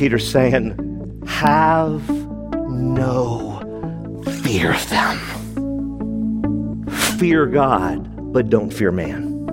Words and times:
Peter's 0.00 0.26
saying, 0.30 1.22
have 1.26 2.08
no 2.70 3.60
fear 4.42 4.72
of 4.72 4.88
them. 4.88 6.86
Fear 7.18 7.44
God, 7.48 8.32
but 8.32 8.48
don't 8.48 8.72
fear 8.72 8.92
man. 8.92 9.44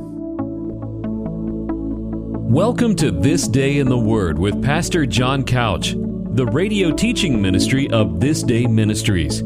Welcome 2.50 2.96
to 2.96 3.12
This 3.12 3.46
Day 3.50 3.80
in 3.80 3.90
the 3.90 3.98
Word 3.98 4.40
with 4.40 4.64
Pastor 4.64 5.06
John 5.06 5.44
Couch, 5.44 5.96
the 5.98 6.46
radio 6.50 6.94
teaching 6.94 7.42
ministry 7.42 7.90
of 7.90 8.22
This 8.22 8.42
Day 8.42 8.68
Ministries. 8.68 9.42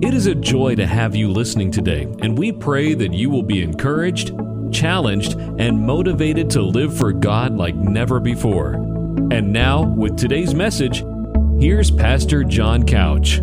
It 0.00 0.14
is 0.14 0.26
a 0.26 0.34
joy 0.34 0.74
to 0.76 0.86
have 0.86 1.14
you 1.14 1.30
listening 1.30 1.70
today, 1.70 2.04
and 2.22 2.38
we 2.38 2.50
pray 2.50 2.94
that 2.94 3.12
you 3.12 3.28
will 3.28 3.42
be 3.42 3.60
encouraged, 3.60 4.32
challenged, 4.72 5.34
and 5.34 5.86
motivated 5.86 6.48
to 6.52 6.62
live 6.62 6.96
for 6.96 7.12
God 7.12 7.58
like 7.58 7.74
never 7.74 8.20
before. 8.20 8.95
And 9.16 9.52
now, 9.52 9.82
with 9.82 10.16
today's 10.16 10.54
message, 10.54 11.02
here's 11.58 11.90
Pastor 11.90 12.44
John 12.44 12.84
Couch. 12.84 13.40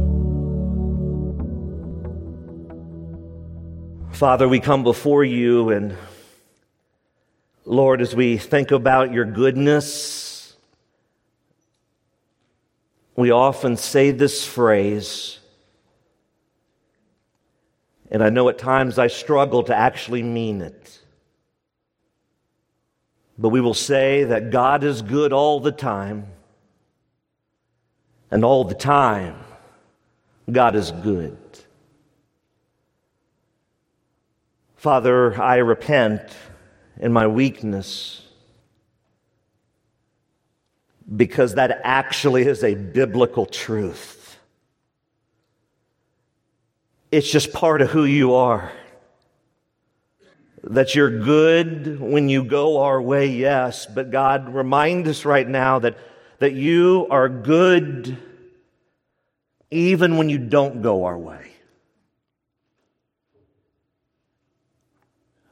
Father, 4.15 4.47
we 4.47 4.59
come 4.59 4.83
before 4.83 5.23
you, 5.23 5.71
and 5.71 5.97
Lord, 7.65 8.01
as 8.01 8.15
we 8.15 8.37
think 8.37 8.71
about 8.71 9.11
your 9.11 9.25
goodness, 9.25 10.55
we 13.15 13.31
often 13.31 13.75
say 13.75 14.11
this 14.11 14.45
phrase, 14.45 15.39
and 18.11 18.23
I 18.23 18.29
know 18.29 18.47
at 18.49 18.57
times 18.57 18.99
I 18.99 19.07
struggle 19.07 19.63
to 19.63 19.75
actually 19.75 20.23
mean 20.23 20.61
it. 20.61 21.02
But 23.37 23.49
we 23.49 23.61
will 23.61 23.73
say 23.73 24.23
that 24.25 24.51
God 24.51 24.83
is 24.83 25.01
good 25.01 25.33
all 25.33 25.59
the 25.59 25.71
time, 25.71 26.27
and 28.29 28.43
all 28.43 28.63
the 28.63 28.75
time, 28.75 29.35
God 30.51 30.75
is 30.75 30.91
good. 30.91 31.37
Father, 34.75 35.41
I 35.41 35.57
repent 35.57 36.21
in 36.99 37.13
my 37.13 37.27
weakness 37.27 38.21
because 41.15 41.55
that 41.55 41.81
actually 41.83 42.43
is 42.43 42.63
a 42.63 42.75
biblical 42.75 43.45
truth. 43.45 44.37
It's 47.11 47.31
just 47.31 47.53
part 47.53 47.81
of 47.81 47.91
who 47.91 48.05
you 48.05 48.33
are. 48.33 48.71
That 50.63 50.95
you're 50.95 51.19
good 51.19 51.99
when 51.99 52.29
you 52.29 52.45
go 52.45 52.81
our 52.83 53.01
way, 53.01 53.27
yes, 53.27 53.85
but 53.85 54.11
God, 54.11 54.53
remind 54.53 55.07
us 55.07 55.25
right 55.25 55.47
now 55.47 55.79
that, 55.79 55.97
that 56.39 56.53
you 56.53 57.07
are 57.09 57.27
good 57.27 58.17
even 59.69 60.17
when 60.17 60.29
you 60.29 60.37
don't 60.37 60.81
go 60.81 61.05
our 61.05 61.17
way. 61.17 61.49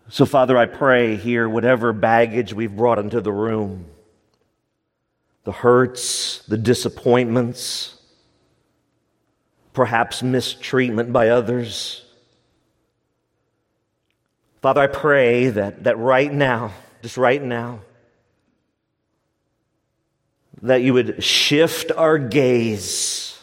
So, 0.09 0.25
Father, 0.25 0.57
I 0.57 0.65
pray 0.65 1.15
here, 1.15 1.47
whatever 1.47 1.93
baggage 1.93 2.53
we've 2.53 2.75
brought 2.75 2.99
into 2.99 3.21
the 3.21 3.31
room, 3.31 3.85
the 5.45 5.53
hurts, 5.53 6.45
the 6.47 6.57
disappointments, 6.57 7.97
perhaps 9.73 10.21
mistreatment 10.21 11.13
by 11.13 11.29
others. 11.29 12.05
Father, 14.61 14.81
I 14.81 14.87
pray 14.87 15.49
that, 15.49 15.85
that 15.85 15.97
right 15.97 16.31
now, 16.31 16.71
just 17.01 17.17
right 17.17 17.41
now, 17.41 17.79
that 20.61 20.83
you 20.83 20.93
would 20.93 21.23
shift 21.23 21.91
our 21.91 22.19
gaze 22.19 23.39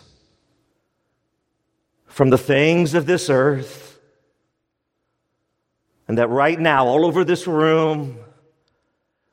from 2.06 2.30
the 2.30 2.38
things 2.38 2.94
of 2.94 3.06
this 3.06 3.28
earth 3.28 3.88
and 6.06 6.18
that 6.18 6.28
right 6.28 6.58
now, 6.58 6.86
all 6.86 7.04
over 7.04 7.24
this 7.24 7.46
room, 7.46 8.18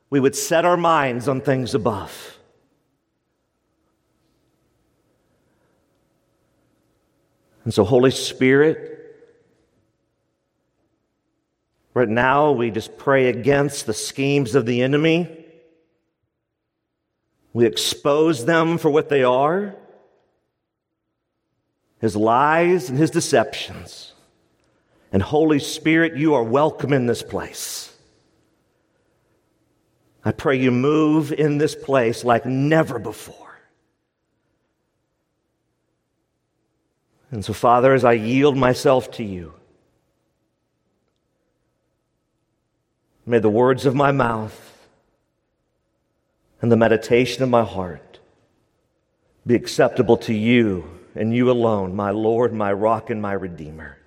we 0.09 0.19
would 0.19 0.35
set 0.35 0.65
our 0.65 0.75
minds 0.75 1.27
on 1.27 1.39
things 1.39 1.73
above. 1.73 2.37
And 7.63 7.73
so, 7.73 7.83
Holy 7.83 8.11
Spirit, 8.11 9.04
right 11.95 12.07
now 12.07 12.51
we 12.51 12.69
just 12.69 12.95
pray 12.99 13.29
against 13.29 13.87
the 13.87 13.93
schemes 13.95 14.53
of 14.53 14.67
the 14.67 14.83
enemy. 14.83 15.43
We 17.53 17.65
expose 17.65 18.45
them 18.45 18.77
for 18.77 18.91
what 18.91 19.09
they 19.09 19.23
are 19.23 19.75
his 22.05 22.15
lies 22.15 22.89
and 22.89 22.99
his 22.99 23.09
deceptions. 23.09 24.13
And 25.11 25.23
Holy 25.23 25.57
Spirit, 25.57 26.17
you 26.17 26.35
are 26.35 26.43
welcome 26.43 26.93
in 26.93 27.07
this 27.07 27.23
place. 27.23 27.97
I 30.23 30.31
pray 30.31 30.57
you 30.57 30.71
move 30.71 31.31
in 31.31 31.57
this 31.57 31.73
place 31.73 32.23
like 32.23 32.45
never 32.45 32.99
before. 32.99 33.59
And 37.31 37.43
so, 37.43 37.53
Father, 37.53 37.93
as 37.93 38.03
I 38.03 38.13
yield 38.13 38.55
myself 38.55 39.09
to 39.13 39.23
you, 39.23 39.53
may 43.25 43.39
the 43.39 43.49
words 43.49 43.85
of 43.85 43.95
my 43.95 44.11
mouth 44.11 44.87
and 46.61 46.71
the 46.71 46.77
meditation 46.77 47.43
of 47.43 47.49
my 47.49 47.63
heart 47.63 48.19
be 49.45 49.55
acceptable 49.55 50.17
to 50.17 50.33
you 50.33 50.89
and 51.15 51.33
you 51.33 51.49
alone, 51.49 51.95
my 51.95 52.11
Lord, 52.11 52.53
my 52.53 52.73
rock, 52.73 53.09
and 53.09 53.21
my 53.21 53.33
Redeemer. 53.33 53.97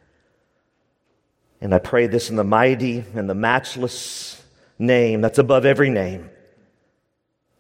And 1.61 1.75
I 1.75 1.79
pray 1.79 2.07
this 2.07 2.31
in 2.31 2.37
the 2.37 2.45
mighty 2.45 3.05
and 3.15 3.29
the 3.29 3.35
matchless 3.35 4.43
name 4.79 5.21
that's 5.21 5.39
above 5.39 5.65
every 5.65 5.91
name. 5.91 6.31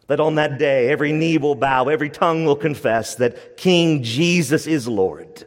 That 0.07 0.21
on 0.21 0.37
that 0.37 0.59
day, 0.59 0.89
every 0.89 1.13
knee 1.13 1.39
will 1.39 1.55
bow, 1.55 1.89
every 1.89 2.09
tongue 2.09 2.45
will 2.45 2.57
confess 2.57 3.17
that 3.17 3.57
King 3.57 4.03
Jesus 4.03 4.67
is 4.67 4.89
Lord. 4.89 5.47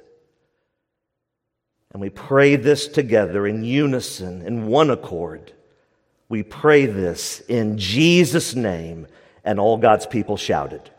And 1.92 2.02
we 2.02 2.10
pray 2.10 2.56
this 2.56 2.88
together 2.88 3.48
in 3.48 3.64
unison, 3.64 4.42
in 4.42 4.68
one 4.68 4.90
accord. 4.90 5.52
We 6.32 6.44
pray 6.44 6.86
this 6.86 7.42
in 7.42 7.78
Jesus' 7.78 8.56
name, 8.56 9.06
and 9.44 9.60
all 9.60 9.76
God's 9.76 10.06
people 10.06 10.38
shouted. 10.38 10.90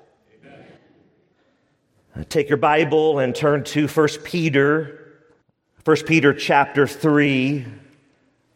Amen. 2.15 2.27
Take 2.29 2.51
your 2.51 2.59
Bible 2.59 3.19
and 3.19 3.35
turn 3.35 3.65
to 3.65 3.89
1 3.89 4.09
Peter 4.25 4.99
1 5.85 5.97
Peter 6.05 6.35
chapter 6.35 6.87
3. 6.87 7.65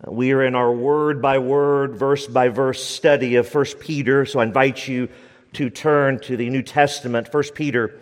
We 0.06 0.32
are 0.32 0.44
in 0.44 0.54
our 0.54 0.70
word 0.70 1.22
by 1.22 1.38
word, 1.38 1.96
verse 1.96 2.26
by 2.26 2.50
verse 2.50 2.84
study 2.84 3.36
of 3.36 3.52
1 3.52 3.64
Peter, 3.80 4.26
so 4.26 4.40
I 4.40 4.42
invite 4.42 4.86
you 4.86 5.08
to 5.54 5.70
turn 5.70 6.20
to 6.20 6.36
the 6.36 6.50
New 6.50 6.62
Testament, 6.62 7.32
1 7.32 7.42
Peter 7.54 7.98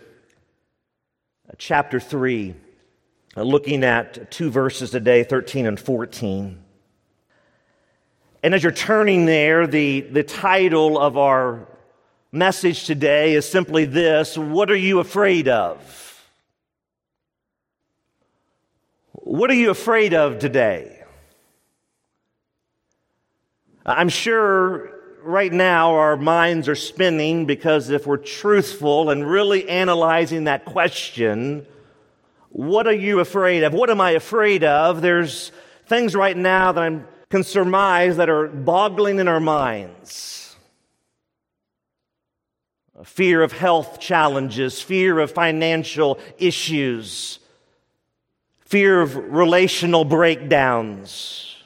chapter 1.58 2.00
3, 2.00 2.56
looking 3.36 3.84
at 3.84 4.32
two 4.32 4.50
verses 4.50 4.90
today, 4.90 5.22
13 5.22 5.64
and 5.64 5.78
14. 5.78 6.63
And 8.44 8.54
as 8.54 8.62
you're 8.62 8.72
turning 8.72 9.24
there, 9.24 9.66
the, 9.66 10.02
the 10.02 10.22
title 10.22 10.98
of 10.98 11.16
our 11.16 11.66
message 12.30 12.84
today 12.84 13.32
is 13.32 13.48
simply 13.48 13.86
this 13.86 14.36
What 14.36 14.70
are 14.70 14.76
you 14.76 14.98
afraid 14.98 15.48
of? 15.48 16.28
What 19.12 19.50
are 19.50 19.54
you 19.54 19.70
afraid 19.70 20.12
of 20.12 20.40
today? 20.40 21.02
I'm 23.86 24.10
sure 24.10 24.90
right 25.22 25.50
now 25.50 25.94
our 25.94 26.18
minds 26.18 26.68
are 26.68 26.74
spinning 26.74 27.46
because 27.46 27.88
if 27.88 28.06
we're 28.06 28.18
truthful 28.18 29.08
and 29.08 29.26
really 29.26 29.66
analyzing 29.70 30.44
that 30.44 30.66
question, 30.66 31.66
what 32.50 32.86
are 32.86 32.92
you 32.92 33.20
afraid 33.20 33.62
of? 33.62 33.72
What 33.72 33.88
am 33.88 34.02
I 34.02 34.10
afraid 34.10 34.64
of? 34.64 35.00
There's 35.00 35.50
things 35.86 36.14
right 36.14 36.36
now 36.36 36.72
that 36.72 36.82
I 36.82 37.00
can 37.34 37.42
surmise 37.42 38.18
that 38.18 38.30
are 38.30 38.46
boggling 38.46 39.18
in 39.18 39.26
our 39.26 39.40
minds. 39.40 40.54
Fear 43.02 43.42
of 43.42 43.50
health 43.50 43.98
challenges, 43.98 44.80
fear 44.80 45.18
of 45.18 45.32
financial 45.32 46.20
issues, 46.38 47.40
fear 48.60 49.00
of 49.00 49.16
relational 49.16 50.04
breakdowns, 50.04 51.56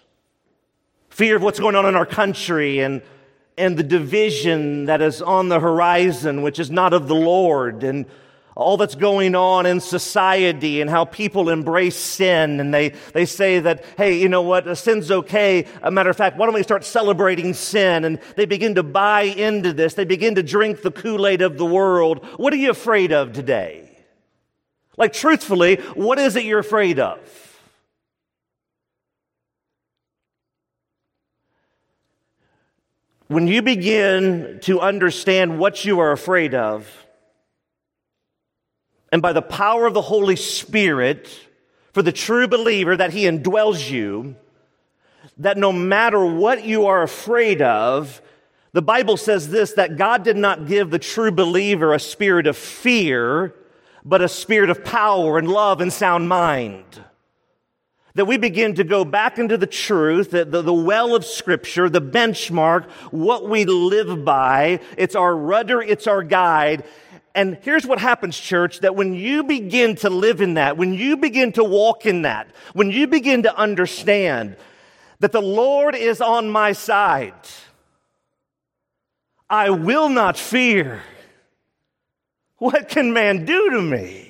fear 1.11 1.37
of 1.37 1.43
what's 1.43 1.61
going 1.61 1.77
on 1.77 1.85
in 1.85 1.95
our 1.95 2.07
country 2.07 2.79
and, 2.79 3.03
and 3.59 3.77
the 3.77 3.83
division 3.83 4.87
that 4.87 5.03
is 5.03 5.21
on 5.21 5.51
the 5.51 5.61
horizon, 5.61 6.41
which 6.41 6.59
is 6.59 6.71
not 6.71 6.95
of 6.95 7.09
the 7.09 7.15
Lord, 7.15 7.85
and 7.85 8.07
all 8.59 8.77
that's 8.77 8.97
going 8.97 9.37
on 9.37 9.67
in 9.67 9.79
society 9.79 10.81
and 10.81 10.91
how 10.91 11.05
people 11.05 11.49
embrace 11.49 11.95
sin. 11.97 12.59
And 12.59 12.75
they, 12.75 12.89
they 13.13 13.25
say 13.25 13.61
that, 13.61 13.85
hey, 13.97 14.19
you 14.19 14.29
know 14.29 14.43
what, 14.43 14.77
sin's 14.77 15.13
okay. 15.13 15.65
A 15.81 15.93
matter 15.93 16.11
of 16.11 16.17
fact, 16.17 16.37
why 16.37 16.47
don't 16.47 16.57
we 16.57 16.65
start 16.65 16.85
celebrating 16.85 17.55
sin? 17.55 18.05
And 18.05 18.19
they 18.35 18.47
begin 18.47 18.75
to 18.75 18.83
buy 18.83 19.23
into 19.23 19.73
this. 19.73 19.95
They 19.95 20.05
begin 20.05 20.35
to 20.35 20.43
drink 20.43 20.83
the 20.83 20.91
Kool-Aid 20.91 21.41
of 21.41 21.57
the 21.57 21.65
world. 21.65 22.25
What 22.37 22.53
are 22.53 22.57
you 22.57 22.71
afraid 22.71 23.13
of 23.13 23.33
today? 23.33 23.97
Like, 24.97 25.13
truthfully, 25.13 25.77
what 25.95 26.19
is 26.19 26.35
it 26.35 26.45
you're 26.45 26.59
afraid 26.59 26.99
of? 26.99 27.21
When 33.29 33.47
you 33.47 33.63
begin 33.63 34.59
to 34.63 34.81
understand 34.81 35.61
what 35.61 35.85
you 35.85 36.01
are 36.01 36.11
afraid 36.11 36.55
of, 36.55 36.91
and 39.11 39.23
by 39.23 39.33
the 39.33 39.43
power 39.43 39.87
of 39.87 39.95
the 39.95 40.03
Holy 40.03 40.37
Spirit, 40.37 41.29
for 41.93 42.03
the 42.03 42.13
true 42.13 42.47
believer 42.47 42.97
that 42.97 43.13
He 43.13 43.25
indwells 43.25 43.91
you, 43.91 44.37
that 45.39 45.57
no 45.57 45.73
matter 45.73 46.25
what 46.25 46.65
you 46.65 46.87
are 46.87 47.03
afraid 47.03 47.63
of, 47.63 48.21
the 48.73 48.83
Bible 48.83 49.17
says 49.17 49.49
this 49.49 49.73
that 49.73 49.97
God 49.97 50.25
did 50.25 50.37
not 50.37 50.67
give 50.67 50.91
the 50.91 50.99
true 50.99 51.31
believer 51.31 51.95
a 51.95 51.99
spirit 51.99 52.47
of 52.47 52.57
fear, 52.57 53.55
but 54.05 54.23
a 54.23 54.29
spirit 54.29 54.71
of 54.71 54.85
power 54.85 55.39
and 55.39 55.49
love 55.49 55.81
and 55.81 55.93
sound 55.93 56.29
mind 56.29 56.85
that 58.19 58.25
we 58.25 58.37
begin 58.37 58.75
to 58.75 58.83
go 58.83 59.05
back 59.05 59.39
into 59.39 59.57
the 59.57 59.67
truth, 59.67 60.33
the, 60.33 60.45
the, 60.45 60.61
the, 60.61 60.75
well 60.75 61.15
of 61.15 61.25
scripture, 61.25 61.89
the 61.89 62.03
benchmark, 62.03 62.91
what 63.13 63.49
we 63.49 63.65
live 63.65 64.25
by. 64.25 64.81
It's 64.97 65.15
our 65.15 65.37
rudder, 65.37 65.81
it's 65.81 66.09
our 66.09 66.25
guide. 66.25 66.83
And 67.39 67.57
here's 67.63 67.87
what 67.87 68.01
happens, 68.01 68.37
church, 68.37 68.81
that 68.81 68.97
when 68.97 69.15
you 69.15 69.45
begin 69.45 69.95
to 69.99 70.11
live 70.11 70.41
in 70.41 70.55
that, 70.55 70.77
when 70.77 70.93
you 70.93 71.17
begin 71.17 71.53
to 71.53 71.63
walk 71.63 72.05
in 72.05 72.23
that, 72.23 72.49
when 72.73 72.91
you 72.91 73.07
begin 73.07 73.45
to 73.45 73.57
understand 73.57 74.57
that 75.21 75.31
the 75.31 75.41
Lord 75.41 75.95
is 75.95 76.21
on 76.21 76.51
my 76.51 76.73
side, 76.73 77.33
I 79.49 79.71
will 79.71 80.09
not 80.09 80.37
fear. 80.37 81.01
What 82.57 82.89
can 82.89 83.13
man 83.13 83.45
do 83.45 83.71
to 83.71 83.83
me? 83.83 84.28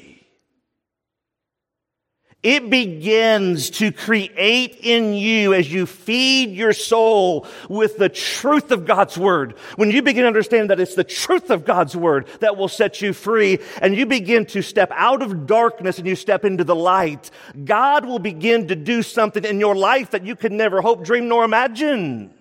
It 2.43 2.71
begins 2.71 3.69
to 3.71 3.91
create 3.91 4.79
in 4.81 5.13
you 5.13 5.55
as 5.55 5.73
you 5.73 5.87
feed 5.87 6.51
your 6.51 6.73
soul 6.73 7.49
with 7.69 7.97
the 7.97 8.09
truth 8.09 8.71
of 8.71 8.87
God's 8.87 9.19
word. 9.19 9.59
When 9.75 9.91
you 9.91 10.03
begin 10.03 10.23
to 10.23 10.29
understand 10.29 10.71
that 10.71 10.79
it's 10.79 10.95
the 10.95 11.03
truth 11.03 11.51
of 11.51 11.65
God's 11.65 11.97
word 11.97 12.29
that 12.39 12.57
will 12.57 12.69
set 12.69 13.03
you 13.03 13.13
free 13.13 13.59
and 13.83 13.97
you 13.97 14.07
begin 14.07 14.47
to 14.47 14.63
step 14.63 14.93
out 14.95 15.21
of 15.21 15.47
darkness 15.47 15.99
and 15.99 16.07
you 16.07 16.15
step 16.15 16.45
into 16.45 16.63
the 16.63 16.77
light, 16.77 17.33
God 17.65 18.07
will 18.07 18.21
begin 18.21 18.69
to 18.69 18.77
do 18.77 19.03
something 19.03 19.45
in 19.45 19.59
your 19.59 19.75
life 19.75 20.13
that 20.13 20.25
you 20.25 20.37
could 20.37 20.53
never 20.53 20.81
hope, 20.81 21.03
dream, 21.05 21.27
nor 21.27 21.45
imagine. 21.45 22.33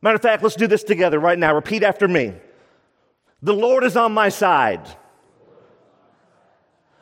Matter 0.00 0.16
of 0.16 0.22
fact, 0.22 0.42
let's 0.42 0.56
do 0.56 0.66
this 0.66 0.84
together 0.84 1.18
right 1.18 1.38
now. 1.38 1.54
Repeat 1.54 1.82
after 1.82 2.08
me. 2.08 2.32
The 3.42 3.54
Lord 3.54 3.84
is 3.84 3.94
on 3.94 4.12
my 4.12 4.30
side. 4.30 4.88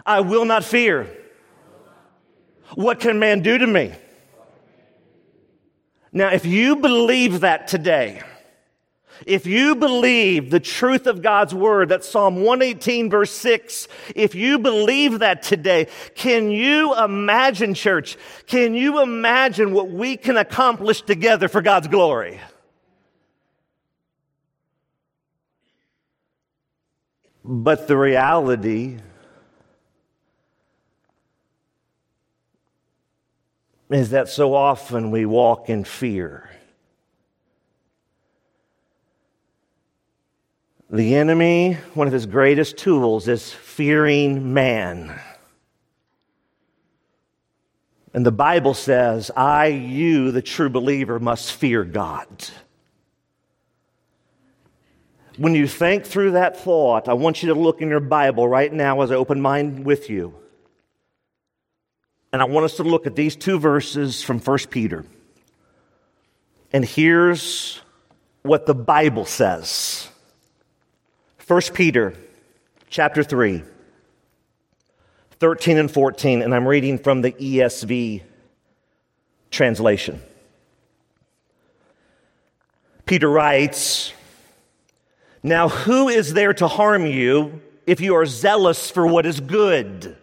I 0.07 0.21
will 0.21 0.45
not 0.45 0.65
fear. 0.65 1.09
What 2.75 3.01
can 3.01 3.19
man 3.19 3.41
do 3.41 3.59
to 3.59 3.67
me? 3.67 3.93
Now, 6.13 6.29
if 6.29 6.47
you 6.47 6.77
believe 6.77 7.41
that 7.41 7.67
today, 7.67 8.23
if 9.27 9.47
you 9.47 9.75
believe 9.75 10.51
the 10.51 10.61
truth 10.61 11.07
of 11.07 11.23
God's 11.23 11.55
word, 11.55 11.89
that 11.89 12.05
Psalm 12.05 12.37
118 12.37 13.11
verse 13.11 13.31
6, 13.33 13.89
if 14.15 14.35
you 14.35 14.59
believe 14.59 15.21
that 15.21 15.43
today, 15.43 15.89
can 16.15 16.51
you 16.51 16.95
imagine, 16.97 17.75
church, 17.75 18.17
can 18.47 18.75
you 18.75 19.03
imagine 19.03 19.73
what 19.73 19.91
we 19.91 20.17
can 20.17 20.37
accomplish 20.37 21.03
together 21.03 21.49
for 21.49 21.63
God's 21.63 21.89
glory? 21.89 22.41
But 27.45 27.89
the 27.89 27.97
reality 27.97 28.99
is 33.91 34.11
that 34.11 34.29
so 34.29 34.55
often 34.55 35.11
we 35.11 35.27
walk 35.27 35.69
in 35.69 35.85
fear. 35.85 36.51
The 40.91 41.17
enemy, 41.17 41.75
one 41.95 42.07
of 42.07 42.13
his 42.13 42.27
greatest 42.27 42.77
tools, 42.77 43.27
is 43.27 43.53
fearing 43.53 44.55
man. 44.55 45.21
And 48.13 48.25
the 48.25 48.33
Bible 48.33 48.75
says, 48.75 49.31
I, 49.37 49.67
you, 49.67 50.31
the 50.31 50.43
true 50.43 50.71
believer, 50.71 51.19
must 51.19 51.53
fear 51.53 51.83
God. 51.83 52.29
When 55.37 55.57
you 55.57 55.67
think 55.67 56.05
through 56.05 56.33
that 56.33 56.57
thought, 56.57 57.09
I 57.09 57.15
want 57.15 57.43
you 57.43 57.53
to 57.53 57.59
look 57.59 57.83
in 57.83 57.89
your 57.89 57.99
Bible 57.99 58.47
right 58.47 58.73
now 58.73 59.01
as 59.01 59.11
I 59.11 59.17
open 59.17 59.41
mine 59.41 59.83
with 59.83 60.09
you. 60.09 60.35
And 62.35 62.43
I 62.43 62.47
want 62.47 62.65
us 62.65 62.79
to 62.79 62.83
look 62.83 63.07
at 63.07 63.15
these 63.15 63.37
two 63.37 63.61
verses 63.61 64.25
from 64.25 64.41
1 64.41 64.59
Peter. 64.69 65.05
And 66.73 66.85
here's 66.85 67.81
what 68.43 68.67
the 68.67 68.75
Bible 68.75 69.25
says 69.25 70.09
1 71.47 71.61
Peter 71.75 72.13
chapter 72.91 73.23
3, 73.23 73.63
13 75.39 75.79
and 75.79 75.89
14, 75.89 76.43
and 76.43 76.53
I'm 76.53 76.67
reading 76.67 76.99
from 76.99 77.23
the 77.23 77.31
ESV 77.31 78.23
translation. 79.53 80.21
Peter 83.07 83.31
writes, 83.31 84.13
Now 85.45 85.69
who 85.69 86.09
is 86.09 86.35
there 86.35 86.55
to 86.55 86.67
harm 86.67 87.07
you 87.07 87.63
if 87.87 88.01
you 88.01 88.17
are 88.17 88.27
zealous 88.27 88.91
for 88.91 89.07
what 89.07 89.25
is 89.25 89.39
good? 89.39 90.17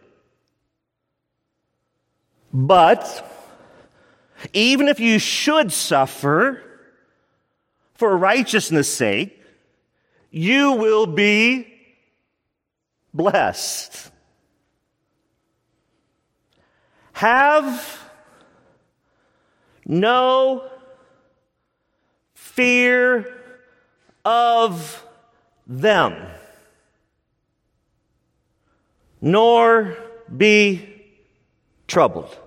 But 2.53 3.27
even 4.53 4.87
if 4.87 4.99
you 4.99 5.19
should 5.19 5.71
suffer 5.71 6.61
for 7.93 8.15
righteousness' 8.17 8.93
sake, 8.93 9.41
you 10.31 10.73
will 10.73 11.05
be 11.05 11.67
blessed. 13.13 14.11
Have 17.13 17.99
no 19.85 20.69
fear 22.33 23.37
of 24.25 25.05
them, 25.67 26.15
nor 29.21 29.95
be 30.35 31.03
troubled. 31.87 32.37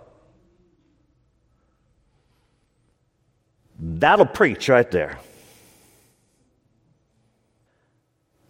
That'll 3.86 4.24
preach 4.24 4.70
right 4.70 4.90
there. 4.90 5.18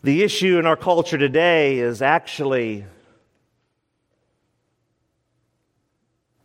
The 0.05 0.23
issue 0.23 0.61
in 0.61 0.67
our 0.67 0.77
culture 0.77 1.19
today 1.19 1.81
is 1.81 2.03
actually 2.03 2.85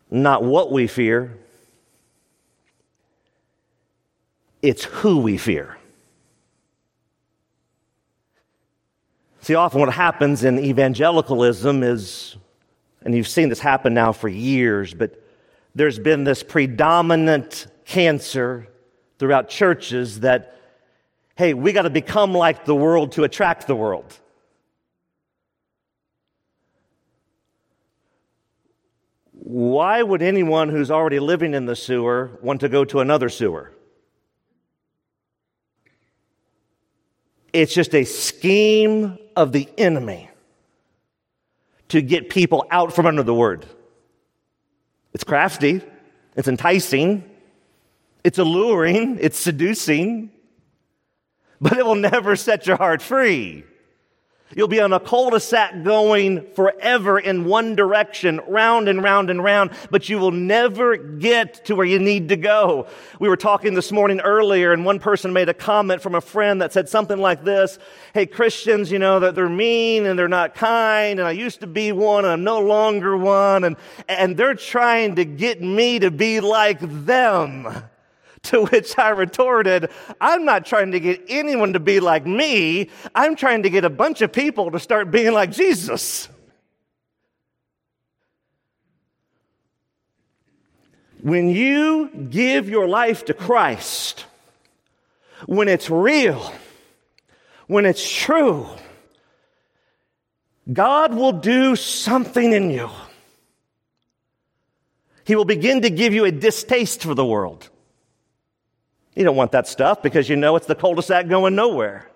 not 0.10 0.43
what 0.43 0.72
we 0.72 0.88
fear, 0.88 1.38
it's 4.63 4.86
who 4.86 5.19
we 5.19 5.38
fear. 5.38 5.77
See, 9.41 9.53
often 9.53 9.81
what 9.81 9.93
happens 9.93 10.43
in 10.43 10.58
evangelicalism 10.58 11.84
is, 11.84 12.38
and 13.03 13.13
you've 13.13 13.27
seen 13.27 13.50
this 13.50 13.60
happen 13.60 13.93
now 13.93 14.13
for 14.13 14.29
years, 14.29 14.96
but 14.96 15.24
there's 15.75 16.00
been 16.00 16.24
this 16.24 16.41
predominant 16.41 17.67
cancer 17.86 18.68
throughout 19.19 19.49
churches 19.49 20.21
that, 20.21 20.55
hey, 21.35 21.53
we 21.53 21.73
got 21.73 21.83
to 21.83 21.89
become 21.89 22.33
like 22.33 22.65
the 22.65 22.75
world 22.75 23.11
to 23.11 23.23
attract 23.23 23.67
the 23.67 23.75
world. 23.75 24.17
Why 29.33 30.01
would 30.01 30.21
anyone 30.21 30.69
who's 30.69 30.89
already 30.89 31.19
living 31.19 31.53
in 31.53 31.65
the 31.65 31.75
sewer 31.75 32.39
want 32.41 32.61
to 32.61 32.69
go 32.69 32.85
to 32.85 32.99
another 32.99 33.29
sewer? 33.29 33.71
It's 37.51 37.73
just 37.73 37.95
a 37.95 38.03
scheme 38.03 39.17
of 39.35 39.51
the 39.51 39.67
enemy 39.77 40.29
to 41.89 42.01
get 42.01 42.29
people 42.29 42.65
out 42.69 42.93
from 42.93 43.05
under 43.05 43.23
the 43.23 43.33
word. 43.33 43.65
It's 45.13 45.23
crafty, 45.23 45.81
it's 46.35 46.47
enticing, 46.47 47.28
it's 48.23 48.38
alluring, 48.38 49.17
it's 49.21 49.39
seducing, 49.39 50.31
but 51.61 51.77
it 51.77 51.85
will 51.85 51.95
never 51.95 52.35
set 52.35 52.67
your 52.67 52.77
heart 52.77 53.01
free. 53.01 53.63
You'll 54.55 54.67
be 54.67 54.81
on 54.81 54.91
a 54.93 54.99
cul-de-sac 54.99 55.83
going 55.83 56.51
forever 56.53 57.19
in 57.19 57.45
one 57.45 57.75
direction, 57.75 58.41
round 58.47 58.89
and 58.89 59.03
round 59.03 59.29
and 59.29 59.43
round, 59.43 59.69
but 59.91 60.09
you 60.09 60.17
will 60.17 60.31
never 60.31 60.97
get 60.97 61.65
to 61.65 61.75
where 61.75 61.85
you 61.85 61.99
need 61.99 62.29
to 62.29 62.35
go. 62.35 62.88
We 63.19 63.29
were 63.29 63.38
talking 63.38 63.75
this 63.75 63.91
morning 63.91 64.21
earlier, 64.21 64.73
and 64.73 64.85
one 64.85 64.97
person 64.97 65.33
made 65.33 65.49
a 65.49 65.53
comment 65.53 66.01
from 66.01 66.15
a 66.15 66.21
friend 66.21 66.63
that 66.63 66.73
said 66.73 66.89
something 66.89 67.19
like 67.19 67.43
this 67.43 67.77
Hey, 68.15 68.25
Christians, 68.25 68.91
you 68.91 68.97
know, 68.97 69.19
that 69.19 69.35
they're 69.35 69.47
mean 69.47 70.07
and 70.07 70.17
they're 70.17 70.27
not 70.27 70.55
kind, 70.55 71.19
and 71.19 71.27
I 71.27 71.31
used 71.31 71.59
to 71.59 71.67
be 71.67 71.91
one, 71.91 72.25
and 72.25 72.33
I'm 72.33 72.43
no 72.43 72.59
longer 72.59 73.15
one, 73.15 73.63
and, 73.63 73.75
and 74.07 74.35
they're 74.35 74.55
trying 74.55 75.17
to 75.17 75.25
get 75.25 75.61
me 75.61 75.99
to 75.99 76.09
be 76.09 76.39
like 76.39 76.79
them. 76.79 77.67
To 78.43 78.65
which 78.65 78.98
I 78.98 79.10
retorted, 79.10 79.91
I'm 80.22 80.46
not 80.46 80.65
trying 80.65 80.93
to 80.93 81.00
get 81.00 81.24
anyone 81.27 81.74
to 81.74 81.79
be 81.79 82.00
like 82.00 82.25
me. 82.25 82.89
I'm 83.13 83.36
trying 83.36 83.63
to 83.63 83.69
get 83.69 83.84
a 83.84 83.89
bunch 83.89 84.22
of 84.22 84.31
people 84.31 84.72
to 84.72 84.79
start 84.79 85.12
being 85.12 85.34
like 85.34 85.51
Jesus. 85.51 86.29
When 91.22 91.50
you 91.50 92.10
give 92.29 92.69
your 92.69 92.88
life 92.88 93.25
to 93.25 93.34
Christ, 93.34 94.25
when 95.46 95.67
it's 95.67 95.89
real, 95.89 96.53
when 97.67 97.86
it's 97.86 98.10
true, 98.10 98.67
God 100.72 101.13
will 101.13 101.34
do 101.34 101.75
something 101.75 102.53
in 102.53 102.72
you. 102.72 102.89
He 105.25 105.36
will 105.36 105.46
begin 105.46 105.81
to 105.81 105.89
give 105.89 106.13
you 106.13 106.25
a 106.25 106.31
distaste 106.31 107.03
for 107.03 107.13
the 107.13 107.25
world. 107.25 107.69
You 109.15 109.23
don't 109.23 109.35
want 109.35 109.51
that 109.51 109.67
stuff 109.67 110.01
because 110.01 110.29
you 110.29 110.35
know 110.35 110.55
it's 110.55 110.67
the 110.67 110.75
cul 110.75 110.95
de 110.95 111.01
sac 111.01 111.27
going 111.27 111.55
nowhere. 111.55 112.09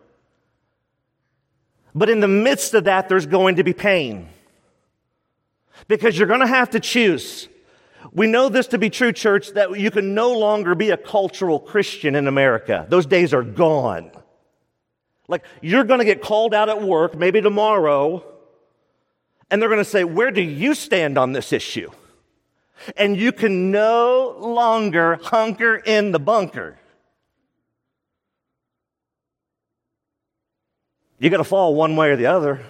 But 1.95 2.09
in 2.09 2.19
the 2.19 2.27
midst 2.27 2.73
of 2.73 2.85
that, 2.85 3.09
there's 3.09 3.25
going 3.25 3.57
to 3.57 3.63
be 3.63 3.73
pain 3.73 4.29
because 5.87 6.17
you're 6.17 6.27
going 6.27 6.39
to 6.39 6.47
have 6.47 6.71
to 6.71 6.79
choose. 6.79 7.47
We 8.11 8.27
know 8.27 8.49
this 8.49 8.67
to 8.67 8.77
be 8.77 8.89
true, 8.89 9.11
church, 9.11 9.51
that 9.53 9.79
you 9.79 9.91
can 9.91 10.13
no 10.13 10.33
longer 10.37 10.75
be 10.75 10.89
a 10.89 10.97
cultural 10.97 11.59
Christian 11.59 12.15
in 12.15 12.27
America. 12.27 12.85
Those 12.89 13.05
days 13.05 13.33
are 13.33 13.43
gone. 13.43 14.11
Like, 15.27 15.43
you're 15.61 15.83
going 15.83 15.99
to 15.99 16.05
get 16.05 16.21
called 16.21 16.53
out 16.53 16.69
at 16.69 16.81
work, 16.81 17.15
maybe 17.15 17.41
tomorrow, 17.41 18.23
and 19.49 19.61
they're 19.61 19.69
going 19.69 19.79
to 19.79 19.85
say, 19.85 20.03
Where 20.03 20.31
do 20.31 20.41
you 20.41 20.73
stand 20.75 21.17
on 21.17 21.31
this 21.31 21.53
issue? 21.53 21.89
And 22.97 23.15
you 23.15 23.31
can 23.31 23.71
no 23.71 24.35
longer 24.39 25.19
hunker 25.21 25.75
in 25.75 26.11
the 26.11 26.19
bunker. 26.19 26.77
You're 31.19 31.31
going 31.31 31.39
to 31.39 31.49
fall 31.49 31.75
one 31.75 31.95
way 31.95 32.09
or 32.09 32.15
the 32.15 32.25
other. 32.27 32.61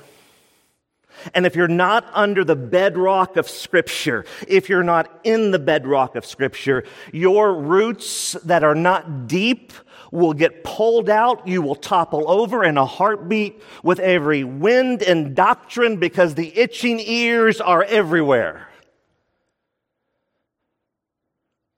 And 1.33 1.45
if 1.45 1.55
you're 1.55 1.67
not 1.67 2.09
under 2.13 2.43
the 2.43 2.55
bedrock 2.55 3.37
of 3.37 3.49
Scripture, 3.49 4.25
if 4.47 4.67
you're 4.67 4.83
not 4.83 5.21
in 5.23 5.51
the 5.51 5.59
bedrock 5.59 6.15
of 6.15 6.25
Scripture, 6.25 6.83
your 7.11 7.53
roots 7.53 8.33
that 8.45 8.63
are 8.63 8.75
not 8.75 9.27
deep 9.27 9.73
will 10.11 10.33
get 10.33 10.63
pulled 10.63 11.09
out. 11.09 11.47
You 11.47 11.61
will 11.61 11.75
topple 11.75 12.29
over 12.29 12.63
in 12.63 12.77
a 12.77 12.85
heartbeat 12.85 13.61
with 13.83 13.99
every 13.99 14.43
wind 14.43 15.01
and 15.01 15.35
doctrine 15.35 15.97
because 15.97 16.35
the 16.35 16.55
itching 16.57 16.99
ears 16.99 17.61
are 17.61 17.83
everywhere. 17.83 18.67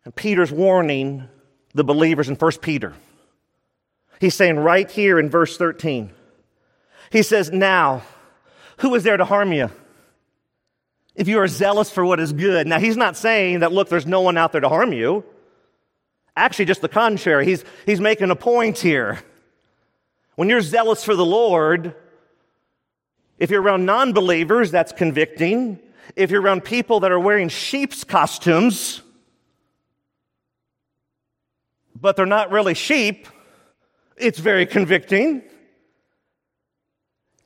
And 0.04 0.16
Peter's 0.16 0.52
warning 0.52 1.28
the 1.74 1.84
believers 1.84 2.30
in 2.30 2.36
1 2.36 2.52
Peter. 2.62 2.94
He's 4.20 4.36
saying 4.36 4.58
right 4.58 4.90
here 4.90 5.20
in 5.20 5.30
verse 5.30 5.58
13, 5.58 6.12
he 7.16 7.24
says, 7.24 7.52
Now, 7.52 8.04
who 8.80 8.94
is 8.96 9.04
there 9.04 9.16
to 9.16 9.26
harm 9.26 9.54
you? 9.54 9.72
If 11.16 11.30
you 11.30 11.40
are 11.40 11.48
zealous 11.48 11.90
for 11.90 12.06
what 12.06 12.20
is 12.20 12.34
good. 12.34 12.68
Now, 12.68 12.78
he's 12.78 12.98
not 12.98 13.16
saying 13.16 13.62
that, 13.62 13.72
look, 13.72 13.88
there's 13.88 14.06
no 14.06 14.20
one 14.20 14.38
out 14.38 14.52
there 14.52 14.60
to 14.60 14.68
harm 14.68 14.92
you. 14.92 15.24
Actually, 16.36 16.66
just 16.66 16.82
the 16.82 16.90
contrary. 16.90 17.46
He's, 17.46 17.64
he's 17.86 18.02
making 18.02 18.32
a 18.32 18.36
point 18.36 18.80
here. 18.80 19.22
When 20.36 20.50
you're 20.50 20.60
zealous 20.60 21.06
for 21.06 21.16
the 21.16 21.26
Lord, 21.26 21.96
if 23.40 23.50
you're 23.50 23.62
around 23.62 23.86
non 23.86 24.12
believers, 24.12 24.70
that's 24.70 24.92
convicting. 24.92 25.80
If 26.18 26.32
you're 26.32 26.42
around 26.42 26.66
people 26.66 27.00
that 27.00 27.14
are 27.14 27.20
wearing 27.20 27.48
sheep's 27.48 28.04
costumes, 28.04 29.02
but 31.96 32.18
they're 32.18 32.26
not 32.26 32.52
really 32.52 32.74
sheep, 32.74 33.30
it's 34.18 34.40
very 34.40 34.66
convicting. 34.66 35.44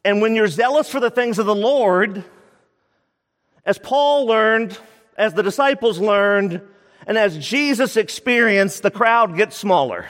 And 0.09 0.23
when 0.23 0.33
you're 0.33 0.47
zealous 0.47 0.89
for 0.89 0.99
the 0.99 1.11
things 1.11 1.37
of 1.37 1.45
the 1.45 1.53
Lord, 1.53 2.23
as 3.63 3.77
Paul 3.77 4.25
learned, 4.25 4.75
as 5.15 5.35
the 5.35 5.43
disciples 5.43 5.99
learned, 5.99 6.61
and 7.05 7.15
as 7.15 7.37
Jesus 7.37 7.95
experienced, 7.95 8.81
the 8.81 8.89
crowd 8.89 9.37
gets 9.37 9.55
smaller. 9.55 10.07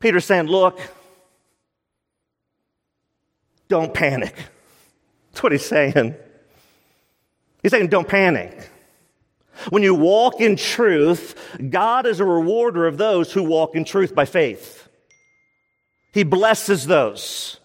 Peter's 0.00 0.24
saying, 0.24 0.46
Look, 0.46 0.80
don't 3.68 3.92
panic. 3.92 4.34
That's 5.32 5.42
what 5.42 5.52
he's 5.52 5.66
saying. 5.66 6.14
He's 7.62 7.72
saying, 7.72 7.88
Don't 7.88 8.08
panic. 8.08 8.70
When 9.68 9.82
you 9.82 9.94
walk 9.94 10.40
in 10.40 10.56
truth, 10.56 11.58
God 11.68 12.06
is 12.06 12.20
a 12.20 12.24
rewarder 12.24 12.86
of 12.86 12.96
those 12.96 13.34
who 13.34 13.42
walk 13.42 13.76
in 13.76 13.84
truth 13.84 14.14
by 14.14 14.24
faith. 14.24 14.85
He 16.16 16.24
blesses 16.24 16.86
those. 16.86 17.60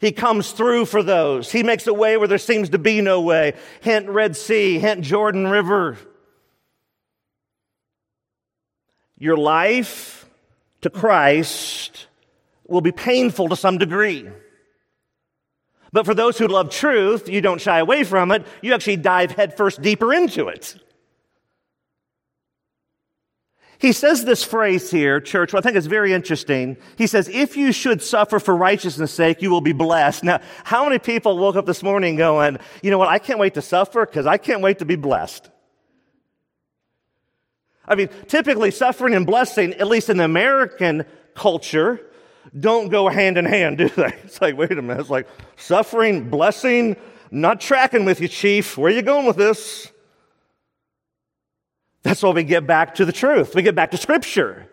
He 0.00 0.12
comes 0.12 0.52
through 0.52 0.86
for 0.86 1.02
those. 1.02 1.52
He 1.52 1.62
makes 1.62 1.86
a 1.86 1.92
way 1.92 2.16
where 2.16 2.26
there 2.26 2.38
seems 2.38 2.70
to 2.70 2.78
be 2.78 3.02
no 3.02 3.20
way. 3.20 3.52
Hint 3.82 4.08
Red 4.08 4.34
Sea, 4.34 4.78
hint 4.78 5.02
Jordan 5.02 5.48
River. 5.48 5.98
Your 9.18 9.36
life 9.36 10.24
to 10.80 10.88
Christ 10.88 12.06
will 12.66 12.80
be 12.80 12.92
painful 12.92 13.50
to 13.50 13.56
some 13.56 13.76
degree. 13.76 14.26
But 15.92 16.06
for 16.06 16.14
those 16.14 16.38
who 16.38 16.46
love 16.46 16.70
truth, 16.70 17.28
you 17.28 17.42
don't 17.42 17.60
shy 17.60 17.78
away 17.78 18.04
from 18.04 18.30
it. 18.30 18.46
You 18.62 18.72
actually 18.72 18.96
dive 18.96 19.32
headfirst 19.32 19.82
deeper 19.82 20.14
into 20.14 20.48
it. 20.48 20.76
He 23.84 23.92
says 23.92 24.24
this 24.24 24.42
phrase 24.42 24.90
here, 24.90 25.20
church, 25.20 25.52
I 25.52 25.60
think 25.60 25.76
is 25.76 25.88
very 25.88 26.14
interesting. 26.14 26.78
He 26.96 27.06
says, 27.06 27.28
if 27.28 27.54
you 27.54 27.70
should 27.70 28.00
suffer 28.00 28.38
for 28.38 28.56
righteousness' 28.56 29.12
sake, 29.12 29.42
you 29.42 29.50
will 29.50 29.60
be 29.60 29.74
blessed. 29.74 30.24
Now, 30.24 30.40
how 30.64 30.84
many 30.84 30.98
people 30.98 31.36
woke 31.36 31.54
up 31.54 31.66
this 31.66 31.82
morning 31.82 32.16
going, 32.16 32.56
you 32.82 32.90
know 32.90 32.96
what, 32.96 33.10
I 33.10 33.18
can't 33.18 33.38
wait 33.38 33.52
to 33.54 33.60
suffer 33.60 34.06
because 34.06 34.24
I 34.24 34.38
can't 34.38 34.62
wait 34.62 34.78
to 34.78 34.86
be 34.86 34.96
blessed? 34.96 35.50
I 37.86 37.94
mean, 37.94 38.08
typically 38.26 38.70
suffering 38.70 39.14
and 39.14 39.26
blessing, 39.26 39.74
at 39.74 39.86
least 39.86 40.08
in 40.08 40.16
the 40.16 40.24
American 40.24 41.04
culture, 41.34 42.00
don't 42.58 42.88
go 42.88 43.10
hand 43.10 43.36
in 43.36 43.44
hand, 43.44 43.76
do 43.84 43.90
they? 43.90 44.14
It's 44.24 44.40
like, 44.40 44.56
wait 44.56 44.72
a 44.72 44.80
minute. 44.80 45.00
It's 45.00 45.10
like 45.10 45.28
suffering, 45.56 46.30
blessing, 46.30 46.96
not 47.30 47.60
tracking 47.60 48.06
with 48.06 48.22
you, 48.22 48.28
chief. 48.28 48.78
Where 48.78 48.90
are 48.90 48.94
you 48.94 49.02
going 49.02 49.26
with 49.26 49.36
this? 49.36 49.92
That's 52.04 52.22
why 52.22 52.30
we 52.30 52.44
get 52.44 52.66
back 52.66 52.94
to 52.96 53.04
the 53.04 53.12
truth. 53.12 53.54
We 53.54 53.62
get 53.62 53.74
back 53.74 53.90
to 53.90 53.96
Scripture. 53.96 54.68